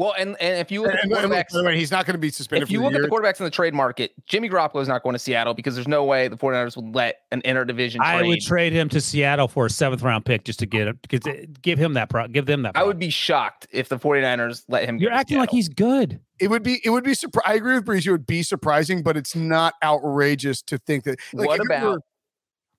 [0.00, 2.06] Well, and, and if you look at and, the quarterbacks, by the way, he's not
[2.06, 2.62] going to be suspended.
[2.62, 4.88] if you for look the at the quarterbacks in the trade market, Jimmy Garoppolo is
[4.88, 8.16] not going to Seattle because there's no way the 49ers would let an interdivision I
[8.16, 8.28] trade.
[8.28, 11.26] would trade him to Seattle for a seventh round pick just to get him, get,
[11.26, 12.78] uh, give him that pro, give them that.
[12.78, 14.96] I would be shocked if the 49ers let him.
[14.96, 16.18] You're to acting like he's good.
[16.38, 18.06] it would be it would be surpri- I agree with Breeze.
[18.06, 21.18] It would be surprising, but it's not outrageous to think that.
[21.34, 22.00] Like, What about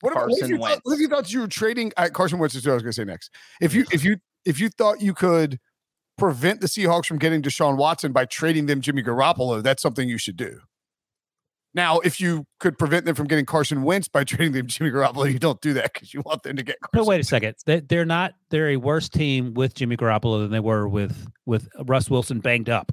[0.01, 1.91] were- what, about, what if Carson you thought, what if you thought you were trading?
[1.97, 3.31] Uh, Carson Wentz is what I was going to say next.
[3.61, 5.59] If you if you if you thought you could
[6.17, 10.17] prevent the Seahawks from getting Deshaun Watson by trading them Jimmy Garoppolo, that's something you
[10.17, 10.59] should do.
[11.73, 15.31] Now, if you could prevent them from getting Carson Wentz by trading them Jimmy Garoppolo,
[15.31, 16.75] you don't do that because you want them to get.
[16.81, 17.55] But Carson wait a second.
[17.65, 18.33] They, they're not.
[18.49, 22.69] They're a worse team with Jimmy Garoppolo than they were with with Russ Wilson banged
[22.69, 22.91] up,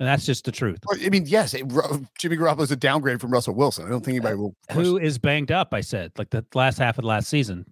[0.00, 0.78] and that's just the truth.
[1.04, 1.64] I mean, yes, it,
[2.18, 3.86] Jimmy Garoppolo is a downgrade from Russell Wilson.
[3.86, 4.56] I don't think uh, anybody will.
[4.72, 5.72] Who is banged up?
[5.72, 7.66] I said like the last half of the last season.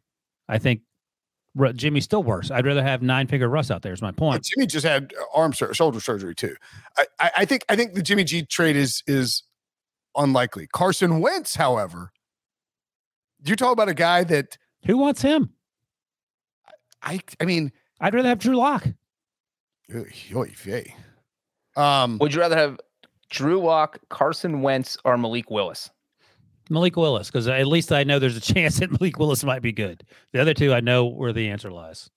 [0.48, 0.82] I think
[1.74, 2.50] Jimmy's still worse.
[2.50, 3.92] I'd rather have nine finger Russ out there.
[3.92, 4.44] Is my But point.
[4.44, 6.54] Jimmy just had uh, arm sur- shoulder surgery too.
[6.96, 9.42] I, I, I think I think the Jimmy G trade is is
[10.16, 10.68] unlikely.
[10.72, 12.12] Carson Wentz, however,
[13.44, 15.54] you talk about a guy that Who wants him?
[17.02, 18.86] I I mean, I'd rather have Drew Lock.
[19.94, 20.04] oy,
[20.34, 20.94] oy vey.
[21.78, 22.78] Um, Would you rather have
[23.30, 25.90] Drew Lock, Carson Wentz, or Malik Willis?
[26.70, 29.72] Malik Willis, because at least I know there's a chance that Malik Willis might be
[29.72, 30.04] good.
[30.32, 32.10] The other two, I know where the answer lies.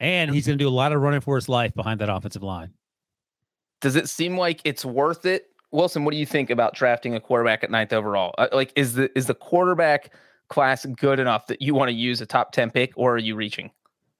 [0.00, 2.42] And he's going to do a lot of running for his life behind that offensive
[2.42, 2.72] line.
[3.80, 5.46] Does it seem like it's worth it?
[5.70, 8.34] Wilson, what do you think about drafting a quarterback at ninth overall?
[8.38, 10.12] Uh, like, is the is the quarterback
[10.48, 13.34] class good enough that you want to use a top ten pick, or are you
[13.34, 13.70] reaching?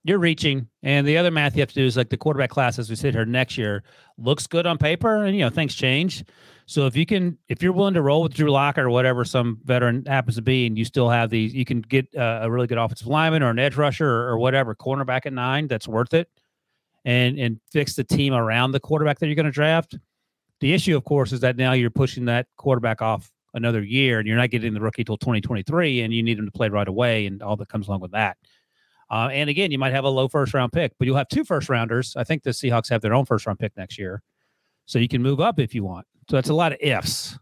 [0.07, 2.79] You're reaching, and the other math you have to do is like the quarterback class
[2.79, 3.83] as we sit here next year
[4.19, 6.25] looks good on paper, and you know things change.
[6.67, 9.61] So if you can, if you're willing to roll with Drew Lock or whatever some
[9.65, 12.67] veteran happens to be, and you still have these, you can get uh, a really
[12.67, 15.69] good offensive lineman or an edge rusher or, or whatever cornerback at nine.
[15.69, 16.29] That's worth it,
[17.07, 19.97] and and fix the team around the quarterback that you're going to draft.
[20.61, 24.29] The issue, of course, is that now you're pushing that quarterback off another year, and
[24.29, 27.25] you're not getting the rookie till 2023, and you need him to play right away,
[27.25, 28.37] and all that comes along with that.
[29.11, 31.45] Uh, and again, you might have a low first round pick, but you'll have two
[31.45, 32.15] first rounders.
[32.17, 34.23] I think the Seahawks have their own first round pick next year,
[34.87, 36.07] so you can move up if you want.
[36.31, 37.39] So that's a lot of ifs.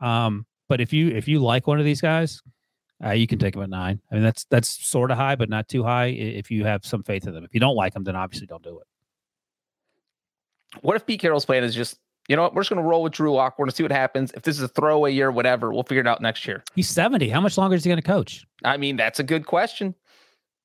[0.00, 2.42] Um, but if you if you like one of these guys,
[3.04, 4.00] uh, you can take them at nine.
[4.10, 6.06] I mean, that's that's sort of high, but not too high.
[6.06, 7.44] If you have some faith in them.
[7.44, 8.86] If you don't like them, then obviously don't do it.
[10.80, 11.98] What if Pete Carroll's plan is just,
[12.28, 13.58] you know what, we're just going to roll with Drew Lock.
[13.58, 14.32] We're going to see what happens.
[14.32, 16.64] If this is a throwaway year, whatever, we'll figure it out next year.
[16.74, 17.28] He's seventy.
[17.28, 18.46] How much longer is he going to coach?
[18.64, 19.94] I mean, that's a good question.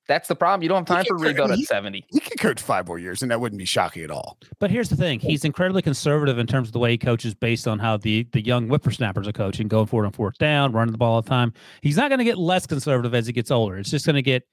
[0.07, 0.63] That's the problem.
[0.63, 2.05] You don't have time for can- rebuild at 70.
[2.09, 4.37] he could coach five more years, and that wouldn't be shocking at all.
[4.59, 7.67] But here's the thing: he's incredibly conservative in terms of the way he coaches, based
[7.67, 10.97] on how the the young whippersnappers are coaching, going forward on fourth down, running the
[10.97, 11.53] ball all the time.
[11.81, 13.77] He's not going to get less conservative as he gets older.
[13.77, 14.43] It's just going to get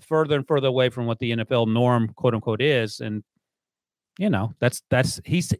[0.00, 3.00] further and further away from what the NFL norm, quote unquote, is.
[3.00, 3.22] And
[4.18, 5.52] you know, that's that's he's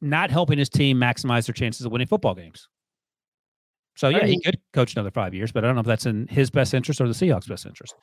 [0.00, 2.68] not helping his team maximize their chances of winning football games.
[3.96, 6.06] So yeah, he mean- could coach another five years, but I don't know if that's
[6.06, 7.94] in his best interest or the Seahawks' best interest.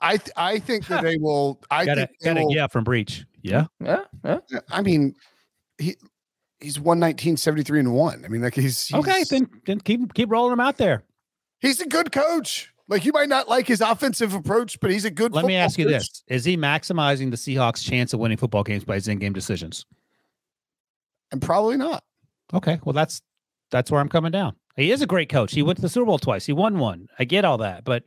[0.00, 1.60] I th- I think that they will.
[1.70, 3.24] I got a think they got a will, yeah from Breech.
[3.42, 4.04] Yeah, Yeah.
[4.24, 4.38] yeah.
[4.70, 5.14] I mean,
[5.78, 5.96] he
[6.60, 8.24] he's one nineteen seventy three and one.
[8.24, 11.02] I mean, like he's, he's okay, then then keep keep rolling him out there.
[11.60, 12.72] he's a good coach.
[12.88, 15.32] Like you might not like his offensive approach, but he's a good.
[15.32, 15.92] Let me ask you coach.
[16.00, 19.86] this: Is he maximizing the Seahawks' chance of winning football games by his in-game decisions?
[21.32, 22.02] and probably not.
[22.52, 23.22] Okay, well that's
[23.70, 24.56] that's where I'm coming down.
[24.76, 25.52] He is a great coach.
[25.52, 26.46] He went to the Super Bowl twice.
[26.46, 27.06] He won one.
[27.18, 28.04] I get all that, but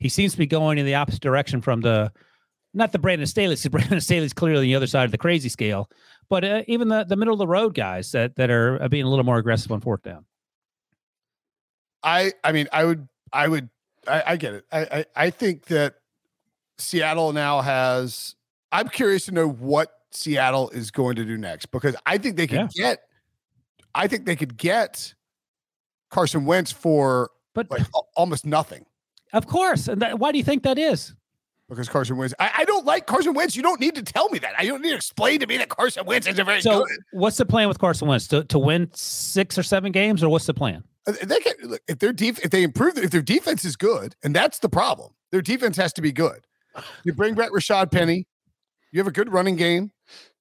[0.00, 2.10] he seems to be going in the opposite direction from the
[2.74, 3.54] not the Brandon Staley.
[3.56, 5.88] 'cause Brandon Staley's clearly on the other side of the crazy scale,
[6.28, 9.04] but uh, even the the middle of the road guys that that are uh, being
[9.04, 10.24] a little more aggressive on fourth down.
[12.02, 13.68] I I mean I would I would
[14.08, 14.64] I, I get it.
[14.72, 15.94] I, I I think that
[16.78, 18.34] Seattle now has.
[18.72, 22.46] I'm curious to know what Seattle is going to do next because I think they
[22.46, 23.00] could get.
[23.94, 25.12] I think they could get
[26.10, 27.82] Carson Wentz for But like
[28.16, 28.86] almost nothing
[29.32, 31.14] of course, and that, why do you think that is?
[31.68, 32.34] because Carson Wentz.
[32.40, 33.54] I, I don't like Carson Wentz.
[33.54, 34.54] You don't need to tell me that.
[34.58, 36.96] I don't need to explain to me that Carson Wentz isn't very So, good.
[37.12, 40.46] what's the plan with Carson Wentz to to win six or seven games, or what's
[40.46, 40.82] the plan?
[41.06, 44.16] Uh, They can look, if their def- if they improve if their defense is good,
[44.24, 45.12] and that's the problem.
[45.30, 46.40] Their defense has to be good.
[47.04, 48.26] You bring back Rashad Penny.
[48.90, 49.92] You have a good running game.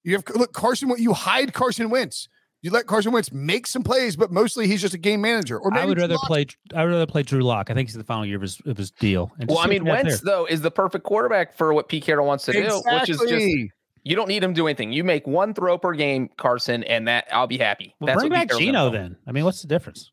[0.03, 0.91] You have look Carson.
[0.97, 2.27] You hide Carson Wentz.
[2.61, 5.57] You let Carson Wentz make some plays, but mostly he's just a game manager.
[5.57, 6.45] Or I would rather Drew Lock- play.
[6.75, 7.69] I would rather play Drew Lock.
[7.69, 9.31] I think he's the final year of his of his deal.
[9.39, 12.03] And Well, I mean, what you Wentz though is the perfect quarterback for what Pete
[12.03, 13.71] Carroll wants to do, which is just Exactly.
[14.03, 14.91] you don't need him to do anything.
[14.91, 17.95] You make one throw per game, Carson, and that I'll be happy.
[18.01, 19.15] Well, That's bring what Pete back Geno then.
[19.25, 20.11] I mean, what's the difference?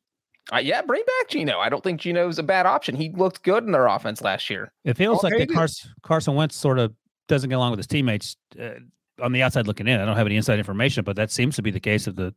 [0.53, 1.59] Uh, yeah, bring back Geno.
[1.59, 2.95] I don't think Geno's a bad option.
[2.95, 4.73] He looked good in their offense last year.
[4.85, 5.53] It feels Oh, like that.
[5.53, 6.95] Carson, Carson Wentz sort of
[7.27, 8.75] doesn't get along with his teammates uh,
[9.21, 10.01] on the outside looking in.
[10.01, 12.35] I don't have any inside information, but that seems to be the case of the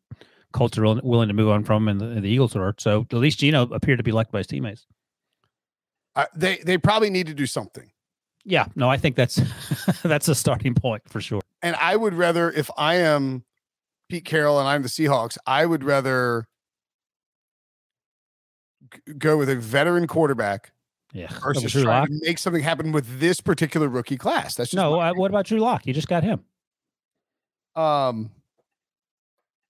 [0.51, 2.73] Colts are willing- to move on from and the, and the Eagles are.
[2.79, 4.87] So at least Geno appeared to be liked by his teammates.
[6.15, 7.91] Uh, they they probably need to do something.
[8.45, 9.39] Yeah, no, I think that's
[10.03, 11.41] that's a starting point for sure.
[11.61, 13.43] And I would rather, if I am
[14.09, 16.47] Pete Carroll and I'm the Seahawks, I would rather
[18.93, 20.71] g- go with a veteran quarterback
[21.13, 22.09] Yeah, versus Drew trying Lock.
[22.09, 24.55] to make something happen with this particular rookie class.
[24.55, 25.85] That's just No, uh, what about Drew Lock?
[25.85, 26.43] You just got him.
[27.75, 28.31] Um,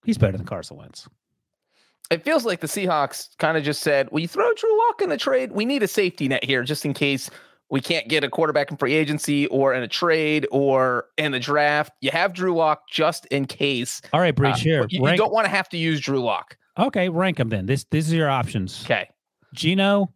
[0.03, 1.07] He's better than Carson Wentz.
[2.09, 5.17] It feels like the Seahawks kind of just said, "We throw Drew Lock in the
[5.17, 5.51] trade.
[5.51, 7.29] We need a safety net here, just in case
[7.69, 11.39] we can't get a quarterback in free agency or in a trade or in the
[11.39, 11.91] draft.
[12.01, 14.01] You have Drew Lock just in case.
[14.11, 14.85] All right, Breech Uh, here.
[14.89, 16.57] you, you don't want to have to use Drew Lock.
[16.79, 17.67] okay, rank them then.
[17.67, 18.83] This these are your options.
[18.85, 19.07] Okay,
[19.53, 20.11] Geno,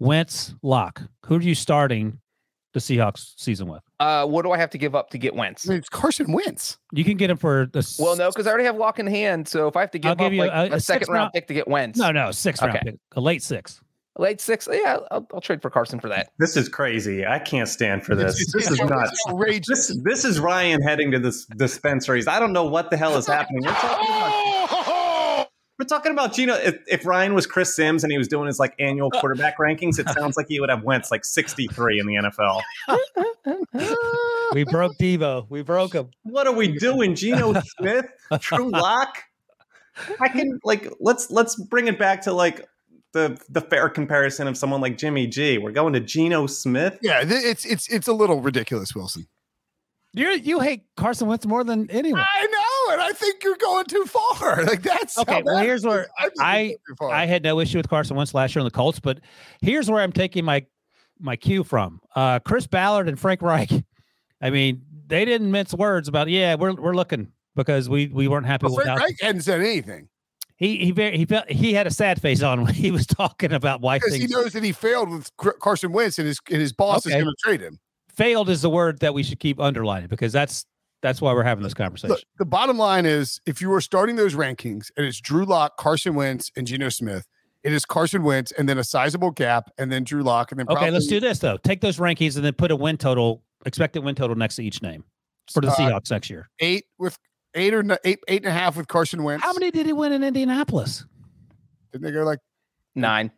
[0.00, 1.02] Wentz, Lock.
[1.26, 2.18] Who are you starting
[2.76, 3.82] the Seahawks season with?
[4.00, 5.66] uh, what do I have to give up to get Wentz?
[5.66, 6.76] I mean, it's Carson Wentz.
[6.92, 9.06] You can get him for the s- Well, no, because I already have Lock in
[9.06, 9.48] hand.
[9.48, 11.08] So if I have to give I'll up give you like a- a, a second
[11.08, 13.80] round round- pick to get Wentz, no, no, six round pick, a late six.
[14.18, 16.28] late six, yeah, I'll, I'll trade for Carson for that.
[16.38, 17.24] This is crazy.
[17.26, 18.34] I can't stand for this.
[18.52, 19.10] This is nuts.
[19.12, 19.88] it's outrageous.
[19.88, 22.26] This this is Ryan heading to this dispensaries.
[22.28, 23.62] I don't know what the hell is happening.
[23.64, 24.55] We're talking about,
[25.78, 26.54] we're talking about Geno.
[26.54, 29.98] If, if Ryan was Chris Sims and he was doing his like annual quarterback rankings,
[29.98, 32.62] it sounds like he would have Wentz like 63 in the NFL.
[34.52, 35.46] We broke Devo.
[35.48, 36.10] We broke him.
[36.22, 38.06] What are we doing, Geno Smith,
[38.40, 39.24] Drew Lock?
[40.20, 42.66] I can like let's let's bring it back to like
[43.12, 45.58] the the fair comparison of someone like Jimmy G.
[45.58, 46.98] We're going to Geno Smith.
[47.02, 49.26] Yeah, it's it's it's a little ridiculous, Wilson.
[50.16, 52.20] You you hate Carson Wentz more than anyone.
[52.22, 54.64] I know, and I think you're going too far.
[54.66, 56.08] Like that's Okay, well, here's it where is.
[56.18, 57.10] I, I- you're too far.
[57.10, 59.20] I had no issue with Carson Wentz last year in the Colts, but
[59.60, 60.64] here's where I'm taking my
[61.20, 62.00] my cue from.
[62.14, 63.70] Uh, Chris Ballard and Frank Reich.
[64.40, 68.46] I mean, they didn't mince words about yeah, we're we're looking because we we weren't
[68.46, 70.08] happy Well, with Frank Reich hadn't said anything
[70.56, 73.52] he he very he felt he had a sad face on when he was talking
[73.52, 76.72] about why because he knows that he failed with Carson Wentz, and his and his
[76.72, 77.78] boss is going to trade him.
[78.16, 80.66] Failed is the word that we should keep underlining because that's
[81.02, 82.10] that's why we're having this conversation.
[82.10, 85.76] Look, the bottom line is, if you were starting those rankings, and it's Drew Lock,
[85.76, 87.26] Carson Wentz, and Geno Smith,
[87.62, 90.66] it is Carson Wentz, and then a sizable gap, and then Drew Lock, and then
[90.70, 91.58] okay, let's do this though.
[91.58, 94.82] Take those rankings and then put a win total, expected win total next to each
[94.82, 95.04] name
[95.52, 96.48] for the Uh, Seahawks next year.
[96.60, 97.18] eight with
[97.54, 99.44] eight or n- eight eight and a half with Carson Wentz.
[99.44, 101.04] How many did he win in Indianapolis?
[101.92, 102.40] didn't they go like?
[102.94, 103.30] Nine.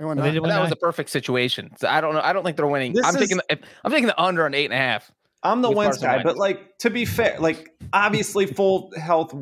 [0.00, 0.32] They won They nine?
[0.34, 1.70] did But that was a perfect situation.
[1.78, 2.22] So I don't know.
[2.24, 2.94] I don't think they're winning.
[2.94, 5.12] This I'm is- taking the, I'm taking the under on eight and a half.
[5.42, 9.34] I'm the With Wentz guy, but like to be fair, like obviously full health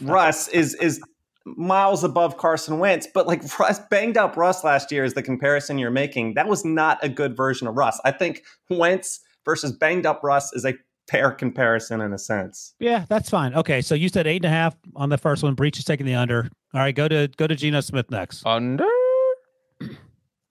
[0.00, 0.98] Russ is is
[1.44, 5.76] miles above Carson Wentz, but like Russ banged up Russ last year is the comparison
[5.78, 6.34] you're making.
[6.34, 8.00] That was not a good version of Russ.
[8.04, 10.72] I think Wentz versus banged up Russ is a
[11.10, 12.74] fair comparison in a sense.
[12.78, 13.54] Yeah, that's fine.
[13.54, 15.54] Okay, so you said eight and a half on the first one.
[15.54, 16.48] Breech is taking the under.
[16.74, 18.46] All right, go to go to Geno Smith next.
[18.46, 18.86] Under.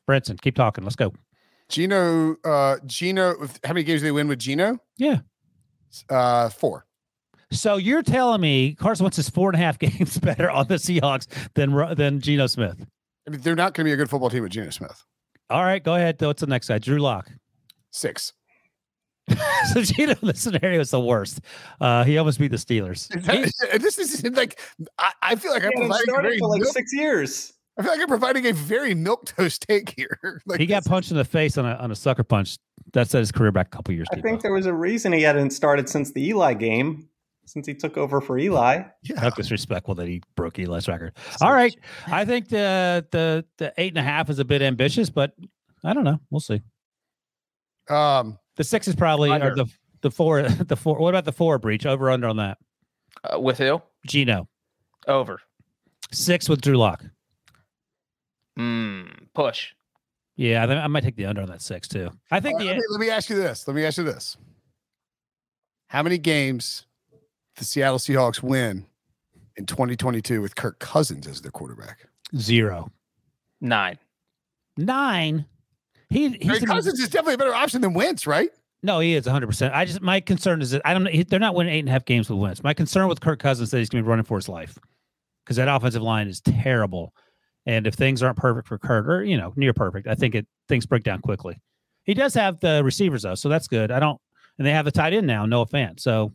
[0.08, 0.84] Brenton, keep talking.
[0.84, 1.14] Let's go.
[1.70, 4.78] Geno, uh, Geno, how many games did they win with Geno?
[4.97, 5.20] Yeah.
[6.10, 6.86] Uh, four.
[7.52, 10.76] So you're telling me Carson Wentz is four and a half games better on the
[10.76, 12.86] Seahawks than Ru- than Geno Smith?
[13.28, 15.04] I mean, they're not going to be a good football team with Geno Smith.
[15.49, 16.22] All right, go ahead.
[16.22, 16.80] What's the next guy?
[16.80, 17.30] Drew Lock.
[17.91, 18.34] Six.
[19.74, 21.41] so Geno in this scenario is the worst.
[21.80, 23.08] Uh, he almost beat the Steelers.
[23.30, 24.60] He- this is like
[24.97, 27.54] I, I feel like I'm Yeah, and providing a started for like milk, six years.
[27.82, 30.41] I feel like I'm providing a very milk toast take here.
[30.45, 32.57] like he got this- punched in the face on a on a sucker punch.
[32.93, 34.07] That set his career back a couple years.
[34.11, 34.21] I Debo.
[34.23, 37.07] think there was a reason he hadn't started since the Eli game,
[37.45, 38.84] since he took over for Eli.
[39.03, 39.19] Yeah.
[39.19, 41.13] How disrespectful that he broke Eli's record.
[41.41, 41.73] All right,
[42.07, 45.34] I think the the the eight and a half is a bit ambitious, but
[45.84, 46.19] I don't know.
[46.29, 46.61] We'll see.
[47.89, 49.65] Um, The six is probably or the
[50.01, 50.97] the four the four.
[50.99, 51.86] What about the four Breech?
[51.86, 52.57] Over under on that.
[53.23, 53.82] Uh, with who?
[54.07, 54.47] Geno
[55.07, 55.39] Over.
[56.11, 57.03] six with Drew Lock.
[58.60, 59.74] Mm, push.
[60.36, 62.10] Yeah, I, I might take the under on that six too.
[62.32, 63.68] I think uh, the let, me, let me ask you this.
[63.68, 64.38] Let me ask you this.
[65.88, 66.86] How many games
[67.58, 68.86] the Seattle Seahawks win
[69.58, 72.08] in 2022 with Kirk Cousins as their quarterback?
[72.36, 72.89] zero
[73.60, 73.97] Nine.
[74.78, 74.88] Nine.
[74.88, 75.45] nine.
[76.10, 78.49] he I he's mean, the- Cousins is definitely a better option than Wentz, right?
[78.84, 79.45] no, he is 100.
[79.47, 81.12] percent I just my concern is that I don't know.
[81.12, 82.64] he- They're not winning eight and a half games with Wentz.
[82.64, 84.78] My concern with Kirk Cousins is that he's going to be running for his life
[85.43, 87.14] because that offensive line is terrible.
[87.66, 90.47] And if things aren't perfect for Kirk or you know, near perfect, I think it
[90.68, 91.59] things break down quickly.
[92.03, 93.91] He does have the receivers though, so that's good.
[93.91, 94.20] I don't,
[94.57, 95.99] and they have the tight end now, Noah Fant.
[95.99, 96.34] So,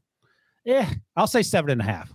[0.64, 2.12] yeah, I'll say seven and a half.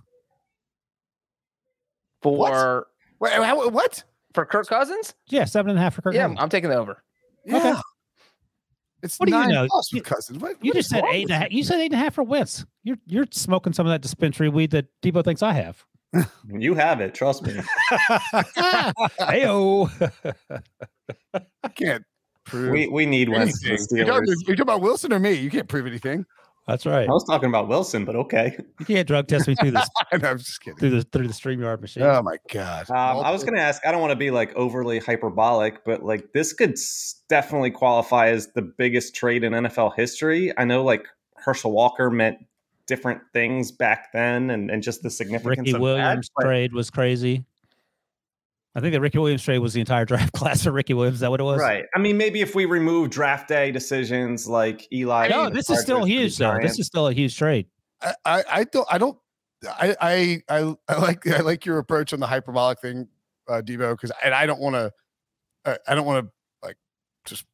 [2.21, 2.87] For
[3.19, 4.03] Wait, how, what?
[4.33, 6.13] for Kirk Cousins, Yeah, seven and a half for Kirk.
[6.13, 6.39] yeah, Cousins.
[6.41, 7.03] I'm taking the over.
[7.45, 7.81] Yeah.
[9.03, 9.67] It's What do you nine know?
[9.67, 10.37] plus with You- Cousins.
[10.39, 11.51] What, You what just said wrong eight and.
[11.51, 12.65] You said eight and a half for Wentz.
[12.83, 15.83] You're you're smoking some of that dispensary weed that Debo thinks I have.
[16.47, 17.53] You have it, trust me.
[19.19, 19.89] Heyo.
[21.33, 22.03] You can't
[22.45, 23.63] prove We we need Wentz.
[23.65, 23.75] anything.
[23.75, 25.33] as You're talking, you're talking about Wilson or me?
[25.33, 26.25] You can't prove anything.
[26.67, 27.07] That's right.
[27.09, 28.55] I was talking about Wilson, but okay.
[28.79, 30.77] You can't drug test me through this I know, I'm just kidding.
[30.77, 32.03] through the through the StreamYard machine.
[32.03, 32.89] Oh my god.
[32.89, 33.85] Um, I was going to ask.
[33.85, 36.75] I don't want to be like overly hyperbolic, but like this could
[37.29, 40.53] definitely qualify as the biggest trade in NFL history.
[40.57, 41.07] I know like
[41.37, 42.37] Herschel Walker meant
[42.91, 46.43] different things back then, and, and just the significance Ricky of Williams that.
[46.43, 47.45] trade was crazy.
[48.75, 51.15] I think the Ricky Williams trade was the entire draft class for Ricky Williams.
[51.15, 51.61] Is that what it was?
[51.61, 51.85] Right.
[51.95, 55.29] I mean, maybe if we remove draft day decisions like Eli.
[55.29, 56.59] No, this is still Chargers to the huge though.
[56.61, 57.67] This is still a huge trade.
[58.01, 59.17] I, I, I don't I don't
[59.65, 63.07] I I I, I like I like your approach on the hyperbolic thing,
[63.47, 64.91] uh, Devo, because and I don't want to
[65.65, 66.31] I, I don't want to
[66.61, 66.75] like
[67.23, 67.45] just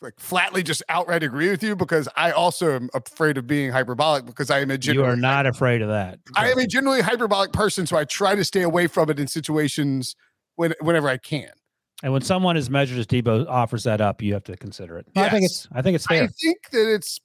[0.00, 4.26] like flatly just outright agree with you because I also am afraid of being hyperbolic
[4.26, 6.20] because I am a You are not afraid of that.
[6.36, 9.26] I am a genuinely hyperbolic person, so I try to stay away from it in
[9.26, 10.14] situations
[10.56, 11.50] when whenever I can.
[12.02, 15.06] And when someone as measured as Debo offers that up, you have to consider it.
[15.16, 17.18] I think it's I think it's I think that it's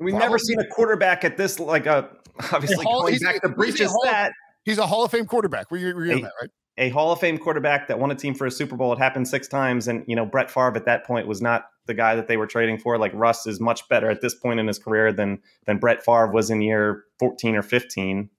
[0.00, 2.08] We've Probably- never seen a quarterback at this like a
[2.52, 4.32] obviously Hall- going he's- back to he's a breaches that
[4.64, 5.70] he's a Hall of Fame quarterback.
[5.70, 6.50] We're, we're getting Hey, that right.
[6.80, 8.92] A Hall of Fame quarterback that won a team for a Super Bowl.
[8.92, 11.94] It happened six times, and you know Brett Favre at that point was not the
[11.94, 12.98] guy that they were trading for.
[12.98, 16.32] Like Russ is much better at this point in his career than than Brett Favre
[16.32, 18.30] was in year fourteen or fifteen.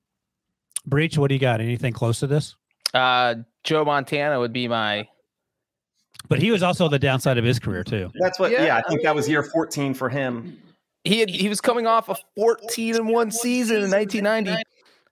[0.85, 1.61] Breach, what do you got?
[1.61, 2.55] Anything close to this?
[2.95, 5.07] Uh, Joe Montana would be my.
[6.27, 8.11] But he was also the downside of his career too.
[8.15, 8.51] That's what.
[8.51, 10.57] Yeah, Yeah, I I think that was year fourteen for him.
[11.03, 14.61] He had, he was coming off a 14 and one season in 1990,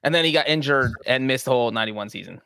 [0.04, 2.40] and then he got injured and missed the whole 91 season.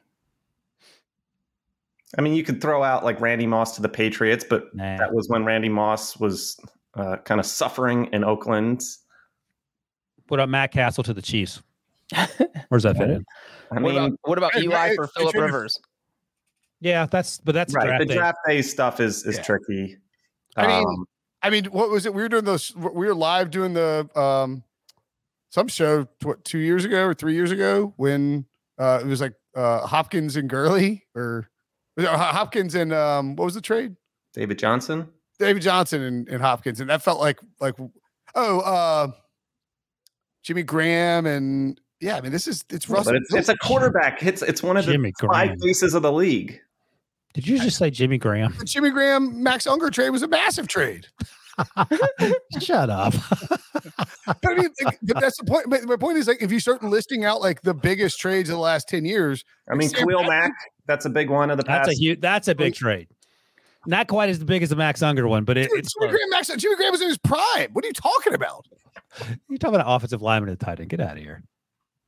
[2.17, 4.97] I mean, you could throw out like Randy Moss to the Patriots, but Nah.
[4.97, 6.59] that was when Randy Moss was
[6.95, 8.83] uh, kind of suffering in Oakland.
[10.27, 11.61] What about Matt Cassel to the Chiefs?
[12.69, 13.25] Where's that fit in?
[13.71, 15.79] I what, mean, about, what about Hey, Eli hey, for hey, Philip Rivers?
[16.79, 17.85] Yeah, that's but that's right?
[17.85, 18.15] draft The day.
[18.15, 19.41] draft day stuff is is Yeah.
[19.43, 19.97] tricky.
[20.57, 21.05] I mean, Um,
[21.41, 22.13] I mean, what was it?
[22.13, 22.75] We were doing those.
[22.75, 24.63] We were live doing the um
[25.49, 28.45] some show what two years ago or three years ago when
[28.77, 31.52] uh it was like uh Hopkins and Gurley or was it
[31.99, 33.95] Hopkins and um what was the trade?
[34.33, 35.07] David Johnson.
[35.39, 37.75] David Johnson and, and Hopkins, and that felt like like
[38.35, 39.11] oh uh
[40.43, 43.13] Jimmy Graham and yeah, I mean this is it's Russell.
[43.13, 44.23] but it's, it's a quarterback.
[44.23, 45.59] It's it's one of the Jimmy five Graham.
[45.59, 46.59] faces of the league.
[47.33, 48.53] Did you just say Jimmy Graham?
[48.59, 51.07] The Jimmy Graham Max Unger trade was a massive trade.
[52.61, 53.13] Shut up.
[54.25, 55.65] But I mean, like, but that's the point.
[55.69, 58.53] But my point is like if you start listing out like the biggest trades of
[58.55, 60.51] the last 10 years, I mean, Sam Khalil Bradford- Mack.
[60.87, 61.87] That's a big one of the past.
[61.87, 61.97] That's past.
[61.97, 62.21] a huge.
[62.21, 63.07] That's a big oh, trade.
[63.85, 65.93] Not quite as big as the Max Unger one, but it, Dude, it's.
[65.93, 66.17] Jimmy close.
[66.19, 67.69] Graham, Max, Jimmy Graham was in his prime.
[67.73, 68.65] What are you talking about?
[69.49, 70.89] You're talking about offensive lineman and tight end.
[70.89, 71.43] Get out of here.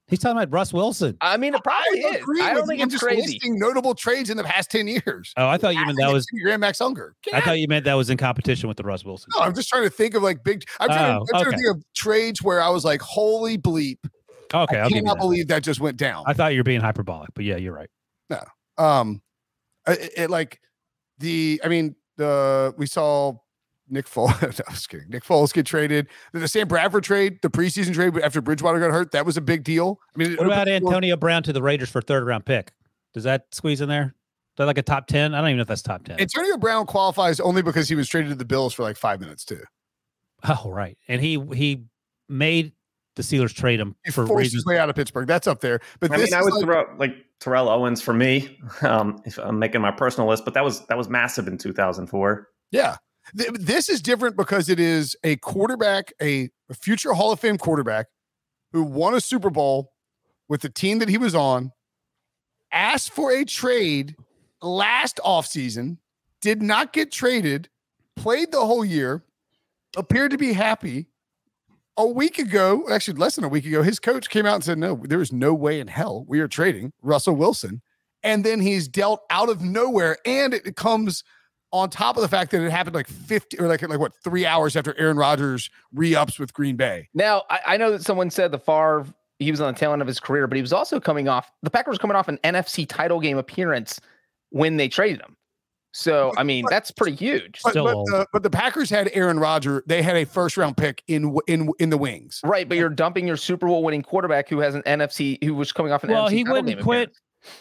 [0.08, 1.18] He's talking about Russ Wilson.
[1.20, 2.16] I mean, it probably I is.
[2.18, 3.22] agree I don't with think it's just crazy.
[3.34, 5.34] listing notable trades in the past 10 years.
[5.36, 6.28] Oh, I thought you meant that was.
[6.28, 7.16] Jimmy Graham, Max Unger.
[7.24, 9.30] Get I thought you meant that was in competition with the Russ Wilson.
[9.36, 10.64] No, I'm just trying to think of like big.
[10.80, 11.52] I'm trying, Oh, to, I'm trying okay.
[11.52, 13.98] to think of trades where I was like, "Holy bleep!"
[14.54, 15.22] Okay, I I'll cannot that.
[15.22, 16.24] believe that just went down.
[16.28, 17.90] I thought you were being hyperbolic, but yeah, you're right.
[18.78, 19.22] Um,
[19.88, 20.60] it, it like
[21.20, 21.62] the.
[21.64, 23.38] I mean, the we saw
[23.90, 24.42] Nick Foles.
[24.42, 25.10] no, I was kidding.
[25.10, 26.08] Nick Foles get traded.
[26.34, 29.64] The, Sam Bradford trade, the preseason trade after Bridgewater got hurt, that was a big
[29.64, 30.00] deal.
[30.16, 32.72] I mean, What about Antonio Brown to the Raiders for third round pick?
[33.14, 34.04] Does that squeeze in there?
[34.56, 35.34] Is that like a top ten?
[35.34, 36.20] I don't even know if that's top ten.
[36.20, 39.46] Antonio Brown qualifies only because he was traded to the Bills for like five minutes
[39.46, 39.62] too.
[40.48, 40.98] oh, right.
[41.08, 41.86] And he he
[42.30, 42.74] made
[43.16, 44.54] the Steelers trade him He for forced reasons.
[44.62, 45.28] his way out of Pittsburgh.
[45.28, 45.80] That's up there.
[46.00, 48.58] But I this mean, I is would like- throw like Terrell Owens for me.
[48.82, 52.48] Um, if I'm making my personal list, but that was that was massive in 2004.
[52.72, 52.98] Yeah.
[53.34, 58.06] This is different because it is a quarterback, a, a future Hall of Fame quarterback
[58.72, 59.94] who won a Super Bowl
[60.48, 61.72] with the team that he was on,
[62.72, 64.16] asked for a trade
[64.62, 65.98] last offseason,
[66.42, 67.68] did not get traded,
[68.16, 69.24] played the whole year,
[69.98, 71.08] appeared to be happy.
[71.98, 74.78] A week ago, actually less than a week ago, his coach came out and said,
[74.78, 77.82] No, there is no way in hell we are trading Russell Wilson.
[78.22, 80.18] And then he's dealt out of nowhere.
[80.26, 81.24] And it comes
[81.72, 84.46] on top of the fact that it happened like 50 or like like what three
[84.46, 87.10] hours after Aaron Rodgers re-ups with Green Bay.
[87.14, 89.06] Now, I, I know that someone said the Favre
[89.40, 91.52] he was on the tail end of his career, but he was also coming off
[91.62, 94.00] the Packers coming off an NFC title game appearance
[94.50, 95.36] when they traded him.
[95.98, 97.62] So I mean, But- that's pretty huge.
[97.64, 98.08] But, Still but, old.
[98.10, 99.82] the, but the Packers had Aaron Rodgers.
[99.88, 102.42] They had a first round pick in in in the wings.
[102.44, 105.72] Right, but you're dumping your Super Bowl winning quarterback who has an NFC who was
[105.72, 107.12] coming off an Well, NFC he wouldn't game quit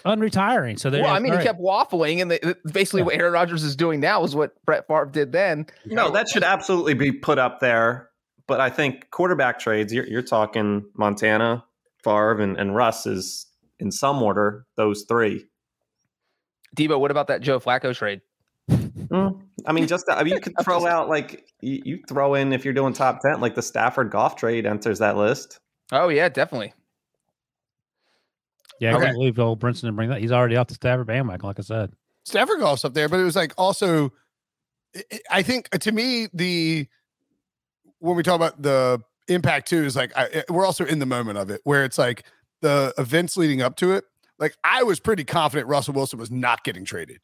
[0.04, 0.34] appearance.
[0.34, 0.78] unretiring.
[0.80, 1.02] So there.
[1.02, 1.56] Well, I mean, all he right.
[1.56, 3.04] kept waffling, and the, basically Yeah.
[3.06, 5.66] what Aaron Rodgers is doing now is what Brett Favre did then.
[5.86, 8.10] No, that should absolutely be put up there.
[8.48, 11.64] But I think quarterback trades, you're, you're talking Montana,
[12.02, 13.46] Favre, and, and Russ is
[13.78, 15.46] in some order, those three.
[16.74, 18.20] Debo, what about that Joe Flacco trade?
[18.70, 22.52] Mm, I mean, just I mean, you could throw out like you, you throw in
[22.52, 25.60] if you're doing top 10, like the Stafford Goff trade enters that list.
[25.92, 26.72] Oh yeah, definitely.
[28.80, 29.04] Yeah, I Okay.
[29.06, 30.20] can't believe old Brinson didn't bring that.
[30.20, 31.92] He's already off the Stafford bandwagon, like I said.
[32.24, 34.12] Stafford Goff's up there, but it was like also,
[34.96, 36.88] I- I- I think to me the
[37.98, 41.38] when we talk about the impact too is like I, we're also in the moment
[41.38, 42.24] of it where it's like
[42.62, 44.04] the events leading up to it.
[44.38, 47.20] Like I was pretty confident Russell Wilson was not getting traded,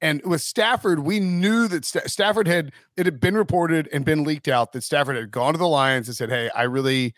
[0.00, 4.24] and with Stafford, we knew that Sta- Stafford had it had been reported and been
[4.24, 7.14] leaked out that Stafford had gone to the Lions and said, "Hey, I really,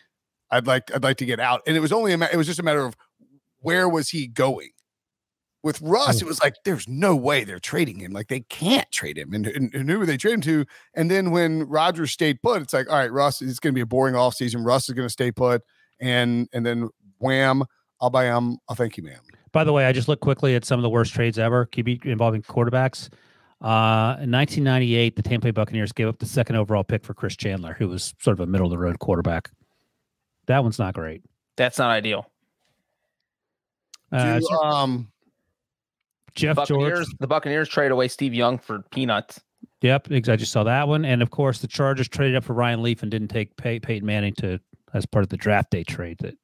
[0.49, 2.47] I'd like, I'd like to get out," and it was only a ma- it was
[2.47, 2.95] just a matter of
[3.59, 4.71] where was he going
[5.63, 6.27] with Russ, it mm.
[6.27, 8.11] was like there's no way they're trading him.
[8.11, 9.33] Like they can't trade him.
[9.33, 10.65] And, and, and who would they trade him to?
[10.95, 13.81] And then when Rodgers stayed put, it's like, all right, Russ, it's going to be
[13.81, 14.65] a boring offseason.
[14.65, 15.61] Russ is going to stay put.
[15.99, 17.63] And and then wham,
[18.01, 18.57] I'll buy him.
[18.67, 19.19] I'll thank you, ma'am.
[19.51, 22.05] By the way, I just looked quickly at some of the worst trades ever, QB
[22.05, 23.09] involving quarterbacks.
[23.61, 27.35] Uh, in 1998, the Tampa Bay Buccaneers gave up the second overall pick for Chris
[27.35, 29.51] Chandler, who was sort of a middle of the road quarterback.
[30.47, 31.21] That one's not great.
[31.57, 32.25] That's not ideal.
[34.11, 35.11] Uh, Do, so um,
[36.33, 36.69] Jeff George.
[36.69, 39.39] Buccaneers, the Buccaneers trade away Steve Young for peanuts.
[39.81, 42.53] Yep, ex- I just saw that one, and of course the Chargers traded up for
[42.53, 44.59] Ryan Leaf and didn't take Pey- Peyton Manning to
[44.93, 46.35] as part of the draft day trade that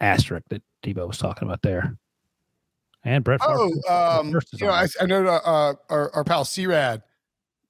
[0.00, 1.96] asterisk that Debo was talking about there.
[3.04, 3.40] And Brett.
[3.42, 3.54] Favre-
[3.88, 4.86] oh, um, you know, I.
[5.00, 7.02] I know uh, our, our pal C-Rad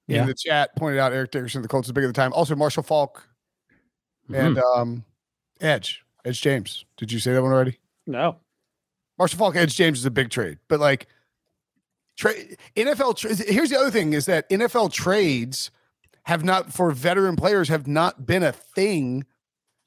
[0.08, 0.26] in Yeah.
[0.26, 2.32] the chat pointed out Eric Dickerson, the Colts is big at the time.
[2.32, 3.26] Also, Marshall Faulk
[4.32, 4.76] and Mhm.
[4.76, 5.04] um,
[5.60, 6.84] Edge, Edge James.
[6.96, 7.78] Did you say that one already?
[8.06, 8.36] no,
[9.18, 11.08] Marshall Faulk, Edge James is a big trade, but like
[12.16, 13.16] trade NFL.
[13.16, 15.70] Tra- here's the other thing: is that NFL trades
[16.24, 19.24] have not for veteran players have not been a thing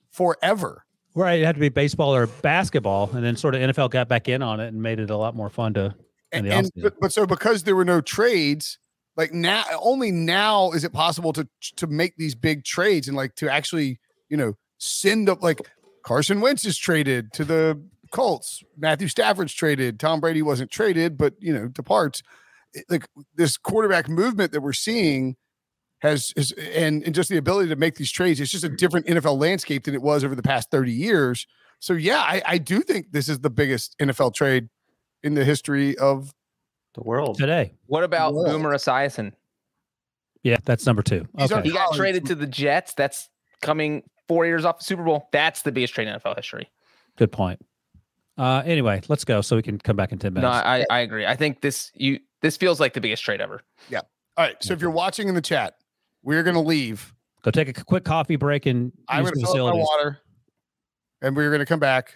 [0.09, 0.83] forever.
[1.17, 1.39] Right.
[1.39, 4.41] It had to be baseball or basketball, and then sort of NFL got back in
[4.41, 5.95] on it and made it a lot more fun to.
[6.31, 8.79] And, the and but, but so because there were no trades,
[9.15, 11.47] like now only now is it possible to
[11.77, 13.99] to make these big trades and like to actually
[14.29, 15.59] you know send up like
[16.03, 21.33] Carson Wentz is traded to the Colts, Matthew Stafford's traded, Tom Brady wasn't traded, but
[21.39, 22.21] you know departs.
[22.73, 25.35] It- Like this quarterback movement that we're seeing
[25.99, 28.39] has is and, and just the ability to make these trades.
[28.39, 31.47] It's just a different NFL landscape than it was over the past thirty years.
[31.79, 34.69] So yeah, I, I do think this is the biggest NFL trade
[35.23, 36.33] in the history of
[36.95, 37.37] The world.
[37.37, 37.73] today.
[37.87, 38.47] What about World.
[38.51, 39.33] Boomer Esiason?
[40.43, 41.27] Yeah, that's number two.
[41.39, 41.53] Okay.
[41.53, 42.93] on- He got traded to the Jets.
[42.93, 43.29] That's
[43.61, 45.27] coming four years off the Super Bowl.
[45.31, 46.69] That's the biggest trade in NFL history.
[47.17, 47.59] Good point.
[48.37, 50.57] Uh, anyway, let's go so we can come back in ten No, minutes.
[50.65, 51.25] I, I agree.
[51.25, 53.61] I think this you this feels like the biggest trade ever.
[53.89, 54.01] Yeah.
[54.37, 54.55] All right.
[54.63, 55.73] So if you're watching in the chat,
[56.27, 57.13] we're going to leave.
[57.41, 60.19] Go take a quick coffee break and I'm gonna fill up my water,
[61.21, 62.15] and we're going to come back,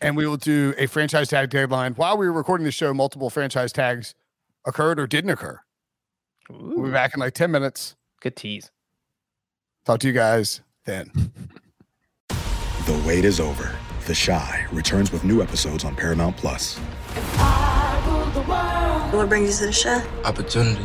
[0.00, 1.94] and we will do a franchise tag deadline.
[1.94, 4.16] While we were recording the show, multiple franchise tags
[4.66, 5.60] occurred or didn't occur.
[6.50, 7.94] We'll be back in like 10 minutes.
[8.20, 8.72] good tease.
[9.84, 11.12] Talk to you guys then.
[12.86, 13.76] The wait is over.
[14.06, 16.78] The Chi returns with new episodes on Paramount Plus.
[19.12, 20.02] What brings you to the show?
[20.24, 20.84] Opportunity.